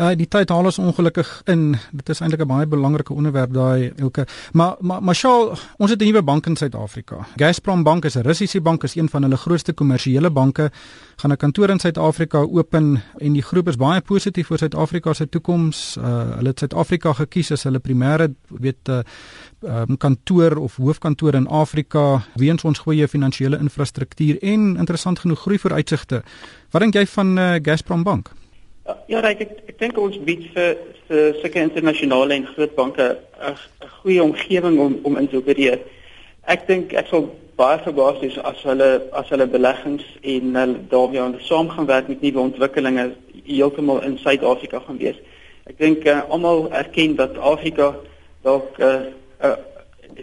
Uh 0.00 0.14
die 0.16 0.24
tyd 0.32 0.48
haal 0.48 0.64
ons 0.64 0.78
ongelukkig 0.80 1.28
in. 1.52 1.74
Dit 1.92 2.08
is 2.08 2.22
eintlik 2.24 2.40
'n 2.40 2.48
baie 2.48 2.66
belangrike 2.66 3.12
onderwerp 3.12 3.52
daai 3.52 3.92
elke. 3.96 4.26
Maar 4.52 4.76
maar 4.80 5.02
Marshall, 5.02 5.52
ons 5.76 5.90
het 5.90 6.00
'n 6.00 6.04
nuwe 6.04 6.22
bank 6.22 6.46
in 6.46 6.56
Suid-Afrika. 6.56 7.26
Gazprom 7.36 7.82
Bank 7.82 8.04
is 8.04 8.16
'n 8.16 8.22
Russiese 8.22 8.60
bank, 8.60 8.82
is 8.82 8.96
een 8.96 9.08
van 9.08 9.22
hulle 9.22 9.36
grootste 9.36 9.72
kommersiële 9.72 10.30
banke. 10.30 10.70
Gaan 11.16 11.32
'n 11.32 11.36
kantoor 11.36 11.70
in 11.70 11.78
Suid-Afrika 11.78 12.38
open 12.38 13.02
en 13.18 13.32
die 13.32 13.42
groep 13.42 13.68
is 13.68 13.76
baie 13.76 14.00
positief 14.00 14.50
oor 14.50 14.58
Suid-Afrika 14.58 15.12
se 15.12 15.28
toekoms. 15.28 15.96
Uh 15.96 16.36
hulle 16.36 16.48
het 16.48 16.58
Suid-Afrika 16.58 17.12
gekies 17.12 17.52
as 17.52 17.62
hulle 17.62 17.78
primêre 17.78 18.34
weet 18.48 18.88
uh, 18.88 18.98
um, 19.62 19.96
kantoor 19.96 20.56
of 20.56 20.76
hoofkantoor 20.76 21.34
in 21.34 21.46
Afrika 21.46 22.22
weens 22.34 22.64
ons 22.64 22.78
goeie 22.78 23.08
finansiële 23.08 23.58
infrastruktuur 23.58 24.38
en 24.42 24.76
interessant 24.76 25.18
genoeg 25.18 25.40
groei 25.40 25.58
vooruitsigte. 25.58 26.22
Wat 26.70 26.82
dink 26.82 26.94
jy 26.94 27.06
van 27.06 27.38
uh, 27.38 27.54
Gazprom 27.62 28.02
Bank? 28.02 28.39
Ja, 29.06 29.20
right, 29.20 29.40
ek 29.40 29.50
ek 29.68 29.78
dink 29.78 29.98
ons 29.98 30.16
bied 30.24 30.46
vir 30.54 30.76
vir 31.08 31.36
sulke 31.40 31.62
internasionale 31.62 32.36
en 32.36 32.46
groot 32.46 32.74
banke 32.74 33.06
'n 33.40 33.56
goeie 34.00 34.22
omgewing 34.22 34.78
om 34.78 34.98
om 35.02 35.16
in 35.16 35.28
te 35.28 35.36
opereer. 35.36 35.80
Ek 36.46 36.66
dink 36.66 36.92
ek 36.92 37.06
sal 37.06 37.28
baie 37.56 37.78
verbaas 37.84 38.20
wees 38.20 38.38
as 38.38 38.62
hulle 38.64 38.90
as 39.12 39.28
hulle 39.28 39.46
beleggings 39.46 40.04
en 40.22 40.54
hulle 40.60 40.78
daarmee 40.88 41.20
aan 41.20 41.36
saam 41.40 41.68
gaan 41.68 41.86
werk 41.86 42.08
met 42.08 42.22
nuwe 42.22 42.40
ontwikkelinge 42.40 43.10
heeltemal 43.44 44.02
in 44.02 44.18
Suid-Afrika 44.18 44.80
gaan 44.86 44.98
wees. 44.98 45.18
Ek 45.66 45.78
dink 45.78 46.06
uh, 46.06 46.22
almal 46.28 46.70
erken 46.72 47.16
dat 47.16 47.38
Afrika 47.38 47.94
dalk 48.42 48.78
'n 48.78 48.82
uh, 48.82 49.00
uh, 49.44 49.56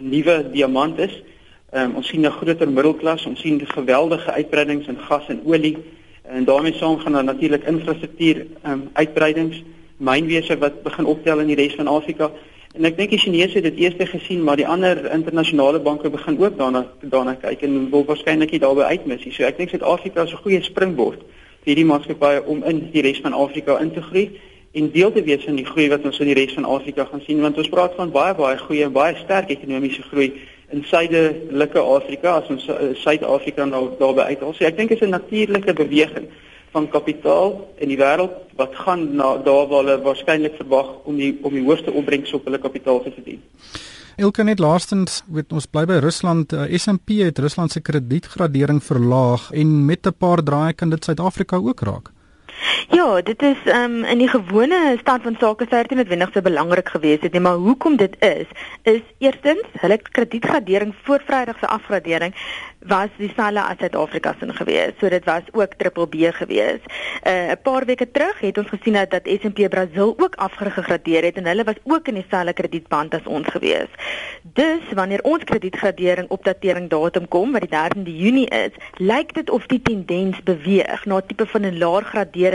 nuwe 0.00 0.50
diamant 0.50 0.98
is. 0.98 1.22
Um, 1.72 1.94
ons 1.96 2.08
sien 2.08 2.26
'n 2.26 2.30
groter 2.30 2.68
middelklas, 2.68 3.26
ons 3.26 3.40
sien 3.40 3.60
geweldige 3.66 4.32
uitbreidings 4.32 4.86
in 4.86 4.98
gas 4.98 5.28
en 5.28 5.42
olie 5.44 5.76
En 6.28 6.44
daarmee 6.44 6.72
saam 6.72 6.98
gaan 6.98 7.12
daar 7.12 7.24
natuurlik 7.24 7.64
infrastruktuur 7.64 8.46
um, 8.66 8.88
uitbreidings, 8.92 9.62
mynwese 9.96 10.58
wat 10.58 10.82
begin 10.82 11.04
optel 11.04 11.40
in 11.40 11.46
die 11.46 11.56
res 11.56 11.74
van 11.74 11.86
Afrika. 11.86 12.30
En 12.76 12.84
ek 12.84 12.98
dink 12.98 13.10
die 13.10 13.18
Chinese 13.18 13.58
het 13.58 13.64
dit 13.64 13.78
eers 13.80 14.10
gesien, 14.10 14.42
maar 14.44 14.56
die 14.56 14.66
ander 14.66 15.10
internasionale 15.12 15.80
banke 15.80 16.10
begin 16.10 16.38
ook 16.38 16.58
daarna 16.58 16.84
daarna 17.00 17.34
kyk 17.34 17.62
en 17.62 17.90
wil 17.90 18.04
waarskynlik 18.04 18.50
nie 18.50 18.60
daarbey 18.60 18.84
uitmis 18.84 19.24
nie. 19.24 19.32
So 19.32 19.48
ek 19.48 19.56
dink 19.56 19.72
Suid-Afrika 19.72 20.22
is 20.22 20.32
'n 20.32 20.44
goeie 20.44 20.62
springbord 20.62 21.24
vir 21.64 21.72
hierdie 21.72 21.88
maatskappye 21.88 22.44
om 22.46 22.62
in 22.64 22.90
die 22.92 23.02
res 23.02 23.20
van 23.24 23.32
Afrika 23.32 23.78
in 23.80 23.90
te 23.92 24.02
groei 24.02 24.30
en 24.72 24.90
deel 24.92 25.12
te 25.12 25.22
wees 25.22 25.44
van 25.44 25.56
die 25.56 25.66
groei 25.66 25.88
wat 25.88 26.04
ons 26.04 26.20
in 26.20 26.30
die 26.30 26.36
res 26.38 26.54
van 26.54 26.64
Afrika 26.64 27.04
gaan 27.04 27.22
sien 27.26 27.40
want 27.40 27.58
ons 27.58 27.68
praat 27.68 27.94
van 27.96 28.12
baie 28.14 28.34
baie 28.34 28.58
goeie 28.58 28.84
en 28.84 28.92
baie 28.92 29.16
sterk 29.16 29.50
ekonomiese 29.50 30.02
groei 30.02 30.32
in 30.70 30.84
suidelike 30.84 31.80
Afrika 31.80 32.36
as 32.40 32.50
ons 32.52 32.66
uh, 32.68 32.92
Suid-Afrika 33.00 33.64
nou 33.64 33.88
daarby 33.98 34.26
uithaal. 34.32 34.54
So 34.54 34.64
ek 34.68 34.76
dink 34.76 34.90
is 34.90 35.00
'n 35.00 35.14
natuurlike 35.16 35.72
beweging 35.72 36.28
van 36.72 36.88
kapitaal 36.88 37.54
in 37.78 37.88
die 37.88 37.96
wêreld 37.96 38.34
wat 38.56 38.74
gaan 38.84 39.16
na 39.16 39.36
daar 39.36 39.68
waar 39.68 39.84
hulle 39.84 40.02
waarskynlik 40.02 40.56
verwag 40.60 40.90
om 41.04 41.16
die 41.16 41.38
om 41.42 41.54
die 41.54 41.64
hoogste 41.64 41.92
opbrengs 41.92 42.32
op 42.32 42.44
hulle 42.44 42.58
kapitaal 42.58 43.02
te 43.02 43.10
verdien. 43.10 43.40
Elke 44.18 44.42
net 44.42 44.58
laastens, 44.58 45.22
weet 45.30 45.52
ons 45.52 45.66
bly 45.70 45.84
by 45.86 46.00
Rusland, 46.02 46.52
uh, 46.52 46.66
S&P 46.74 47.22
het 47.22 47.38
Rusland 47.38 47.70
se 47.72 47.80
kredietgradering 47.80 48.82
verlaag 48.82 49.50
en 49.52 49.84
met 49.86 50.06
'n 50.06 50.16
paar 50.18 50.42
draaie 50.42 50.72
kan 50.72 50.90
dit 50.90 51.04
Suid-Afrika 51.04 51.56
ook 51.56 51.80
raak. 51.80 52.10
Ja, 52.88 53.20
dit 53.22 53.42
is 53.42 53.56
um, 53.66 54.04
in 54.04 54.18
die 54.18 54.28
gewone 54.28 54.96
stand 55.00 55.22
van 55.22 55.36
sake 55.40 55.66
dit 55.68 55.90
noodwendig 55.90 56.30
so 56.32 56.40
belangrik 56.40 56.88
gewees 56.88 57.20
het 57.20 57.32
nie, 57.32 57.40
maar 57.40 57.54
hoekom 57.54 57.96
dit 57.96 58.16
is, 58.18 58.46
is 58.82 59.00
eerstens 59.18 59.66
hulle 59.72 59.98
kredietgradering 59.98 60.94
voor 61.02 61.22
Vrydag 61.26 61.58
se 61.58 61.66
afgradering 61.66 62.34
was 62.78 63.08
dieselfde 63.16 63.60
as 63.60 63.78
Suid-Afrika 63.78 64.34
se 64.38 64.52
gewees. 64.52 64.92
So 65.00 65.08
dit 65.08 65.24
was 65.24 65.42
ook 65.52 65.74
triple 65.76 66.06
B 66.06 66.14
gewees. 66.32 66.80
Uh 67.26 67.50
'n 67.50 67.60
paar 67.62 67.84
weke 67.84 68.10
terug 68.10 68.40
het 68.40 68.58
ons 68.58 68.68
gesien 68.68 68.92
dat 68.92 69.10
dat 69.10 69.26
S&P 69.40 69.68
Brazil 69.68 70.14
ook 70.18 70.34
afgegradeer 70.34 71.24
het 71.24 71.36
en 71.36 71.46
hulle 71.46 71.64
was 71.64 71.74
ook 71.84 72.08
in 72.08 72.14
dieselfde 72.14 72.52
kredietband 72.52 73.14
as 73.14 73.26
ons 73.26 73.46
gewees. 73.48 73.90
Dus 74.42 74.82
wanneer 74.94 75.22
ons 75.22 75.44
kredietgradering 75.44 76.28
opdatering 76.28 76.88
datum 76.88 77.28
kom 77.28 77.52
wat 77.52 77.60
die 77.60 77.78
13de 77.78 78.16
Junie 78.16 78.48
is, 78.48 78.70
lyk 78.96 79.34
dit 79.34 79.50
of 79.50 79.66
die 79.66 79.82
tendens 79.82 80.42
beweeg 80.42 81.04
na 81.04 81.16
'n 81.16 81.26
tipe 81.26 81.46
van 81.46 81.62
'n 81.62 81.78
laer 81.78 82.02
gradering 82.02 82.47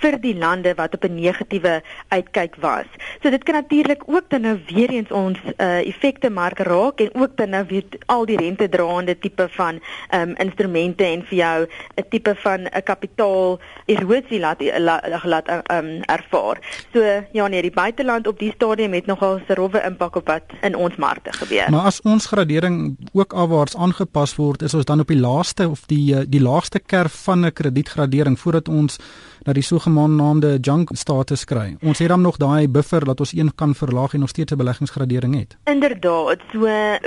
vir 0.00 0.20
die 0.20 0.34
lande 0.36 0.74
wat 0.74 0.94
op 0.94 1.04
'n 1.04 1.14
negatiewe 1.14 1.82
uitkyk 2.08 2.56
was. 2.60 2.86
So 3.22 3.30
dit 3.30 3.44
kan 3.44 3.54
natuurlik 3.54 4.02
ook 4.06 4.28
dan 4.28 4.40
nou 4.40 4.58
weer 4.66 4.90
eens 4.90 5.10
ons 5.10 5.38
uh 5.58 5.86
effekte 5.86 6.30
mark 6.30 6.58
raak 6.58 7.00
en 7.00 7.10
ook 7.14 7.36
dan 7.36 7.50
nou 7.50 7.64
weer 7.68 7.84
al 8.06 8.26
die 8.26 8.36
rente 8.36 8.68
draande 8.68 9.18
tipe 9.18 9.48
van 9.50 9.80
ehm 10.10 10.28
um, 10.28 10.34
instrumente 10.36 11.04
en 11.04 11.22
vir 11.22 11.38
jou 11.38 11.66
'n 11.96 12.04
tipe 12.08 12.34
van 12.36 12.60
'n 12.60 12.82
kapitaal 12.82 13.58
erosie 13.86 14.40
laat 14.40 14.62
laat 14.78 15.24
laat 15.24 15.46
ehm 15.48 15.84
um, 15.84 16.02
ervaar. 16.02 16.58
So 16.92 17.00
ja 17.32 17.46
nee, 17.46 17.62
die 17.62 17.70
buiteland 17.70 18.26
op 18.26 18.38
die 18.38 18.52
stadium 18.52 18.92
het 18.92 19.06
nogal 19.06 19.40
'n 19.48 19.54
rowwe 19.54 19.82
impak 19.84 20.16
op 20.16 20.26
wat 20.26 20.42
in 20.62 20.76
ons 20.76 20.96
markte 20.96 21.32
gebeur. 21.32 21.70
Maar 21.70 21.86
as 21.86 22.00
ons 22.02 22.26
gradering 22.26 22.96
ook 23.12 23.32
afwaarts 23.32 23.76
aangepas 23.76 24.36
word, 24.36 24.62
is 24.62 24.74
ons 24.74 24.84
dan 24.84 25.00
op 25.00 25.08
die 25.08 25.20
laaste 25.20 25.68
of 25.68 25.86
die 25.86 26.14
eh, 26.14 26.24
die 26.28 26.42
laagste 26.42 26.78
kerf 26.78 27.22
van 27.24 27.46
'n 27.46 27.52
kredietgradering 27.52 28.38
voordat 28.38 28.68
ons 28.68 28.98
na 29.44 29.52
die 29.52 29.62
sogenaamde 29.62 30.58
junk 30.60 30.88
status 30.96 31.44
kry. 31.44 31.76
Ons 31.84 31.98
het 32.00 32.08
dan 32.08 32.20
nog 32.24 32.36
daai 32.40 32.68
buffer 32.68 33.04
dat 33.04 33.20
ons 33.20 33.34
een 33.36 33.52
kan 33.54 33.74
verlaag 33.74 34.14
en 34.14 34.20
nog 34.20 34.28
steeds 34.28 34.52
'n 34.52 34.56
beleggingsgradering 34.56 35.34
het. 35.34 35.56
Inderdaad, 35.64 36.40
so 36.52 36.60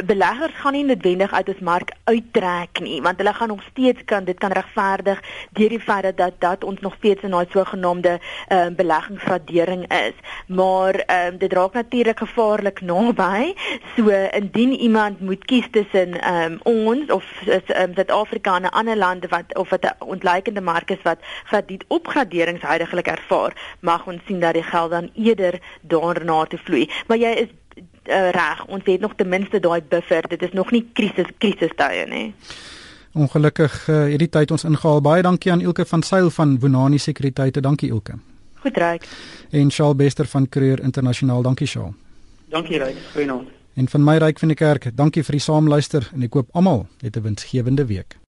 beleggers 0.05 0.53
gaan 0.53 0.73
nie 0.73 0.85
noodwendig 0.85 1.33
uit 1.33 1.47
ons 1.49 1.59
mark 1.59 1.91
uittrek 2.03 2.79
nie, 2.79 3.01
want 3.01 3.17
hulle 3.17 3.33
gaan 3.33 3.47
nog 3.47 3.63
steeds 3.71 4.01
kan 4.05 4.23
dit 4.23 4.37
kan 4.37 4.51
regverdig 4.51 5.21
deur 5.51 5.69
die 5.69 5.79
feit 5.79 6.17
dat 6.17 6.33
dat 6.39 6.63
ons 6.63 6.79
nog 6.79 6.93
steeds 6.97 7.21
in 7.21 7.31
daai 7.31 7.45
sogenaamde 7.49 8.19
uh, 8.49 8.67
beleggingsgradering 8.75 9.93
is. 9.93 10.13
Maar 10.47 10.95
uh, 10.95 11.39
dit 11.39 11.53
raak 11.53 11.73
natuurlik 11.73 12.19
gevaarlik 12.19 12.81
naby. 12.81 13.53
So 13.95 14.09
indien 14.31 14.71
iemand 14.71 15.19
moet 15.19 15.45
kies 15.45 15.67
tussen 15.71 16.33
um, 16.33 16.59
ons 16.63 17.11
of 17.11 17.23
um, 17.47 17.93
Suid-Afrika 17.93 18.55
en 18.55 18.61
'n 18.61 18.69
ander 18.69 18.97
land 18.97 19.29
wat 19.29 19.57
of 19.57 19.69
wat 19.69 19.83
'n 19.83 20.03
ontleikende 20.05 20.61
mark 20.61 20.89
is 20.89 21.01
wat 21.01 21.17
krediet 21.43 21.85
opgradeer 21.87 22.26
waardering 22.27 22.61
heidaglik 22.61 23.07
ervaar, 23.07 23.55
mag 23.79 24.07
ons 24.07 24.21
sien 24.27 24.39
dat 24.39 24.53
die 24.53 24.63
geld 24.63 24.91
dan 24.91 25.09
eerder 25.15 25.59
daarna 25.81 26.45
te 26.45 26.57
vloei. 26.57 26.89
Maar 27.07 27.17
jy 27.17 27.31
is 27.43 27.53
uh, 27.77 28.29
reg, 28.31 28.65
ons 28.67 28.83
het 28.85 28.99
nog 28.99 29.15
ten 29.15 29.29
minste 29.29 29.59
daai 29.59 29.81
buffer. 29.81 30.27
Dit 30.27 30.41
is 30.41 30.53
nog 30.53 30.71
nie 30.71 30.85
krisis 30.93 31.29
krisistye 31.37 32.05
nie. 32.09 32.33
Ongelukkig 33.13 33.87
uh, 33.89 34.03
het 34.11 34.19
die 34.19 34.29
tyd 34.29 34.51
ons 34.51 34.63
ingehaal. 34.63 35.01
Baie 35.01 35.21
dankie 35.21 35.51
aan 35.51 35.61
Ilke 35.61 35.85
van 35.85 36.03
Sail 36.03 36.29
van 36.29 36.57
Bonani 36.57 36.97
Sekuriteite. 36.97 37.61
Dankie 37.61 37.89
Ilke. 37.89 38.19
Goed 38.61 38.77
reg. 38.77 39.01
En 39.51 39.71
Shaal 39.71 39.95
Bester 39.95 40.25
van 40.25 40.49
Creer 40.49 40.83
Internasionaal. 40.83 41.41
Dankie 41.41 41.67
Shaal. 41.67 41.93
Dankie 42.49 42.77
reg. 42.77 42.97
Goeienaand. 43.13 43.55
En 43.77 43.87
van 43.87 44.03
my 44.03 44.17
ryk 44.17 44.39
van 44.39 44.49
die 44.49 44.57
kerk, 44.57 44.87
dankie 44.97 45.21
vir 45.23 45.37
die 45.37 45.43
saamluister 45.43 46.07
en 46.15 46.23
ek 46.25 46.31
koop 46.33 46.49
almal 46.57 46.87
'n 47.03 47.21
winsgewende 47.21 47.85
week. 47.85 48.17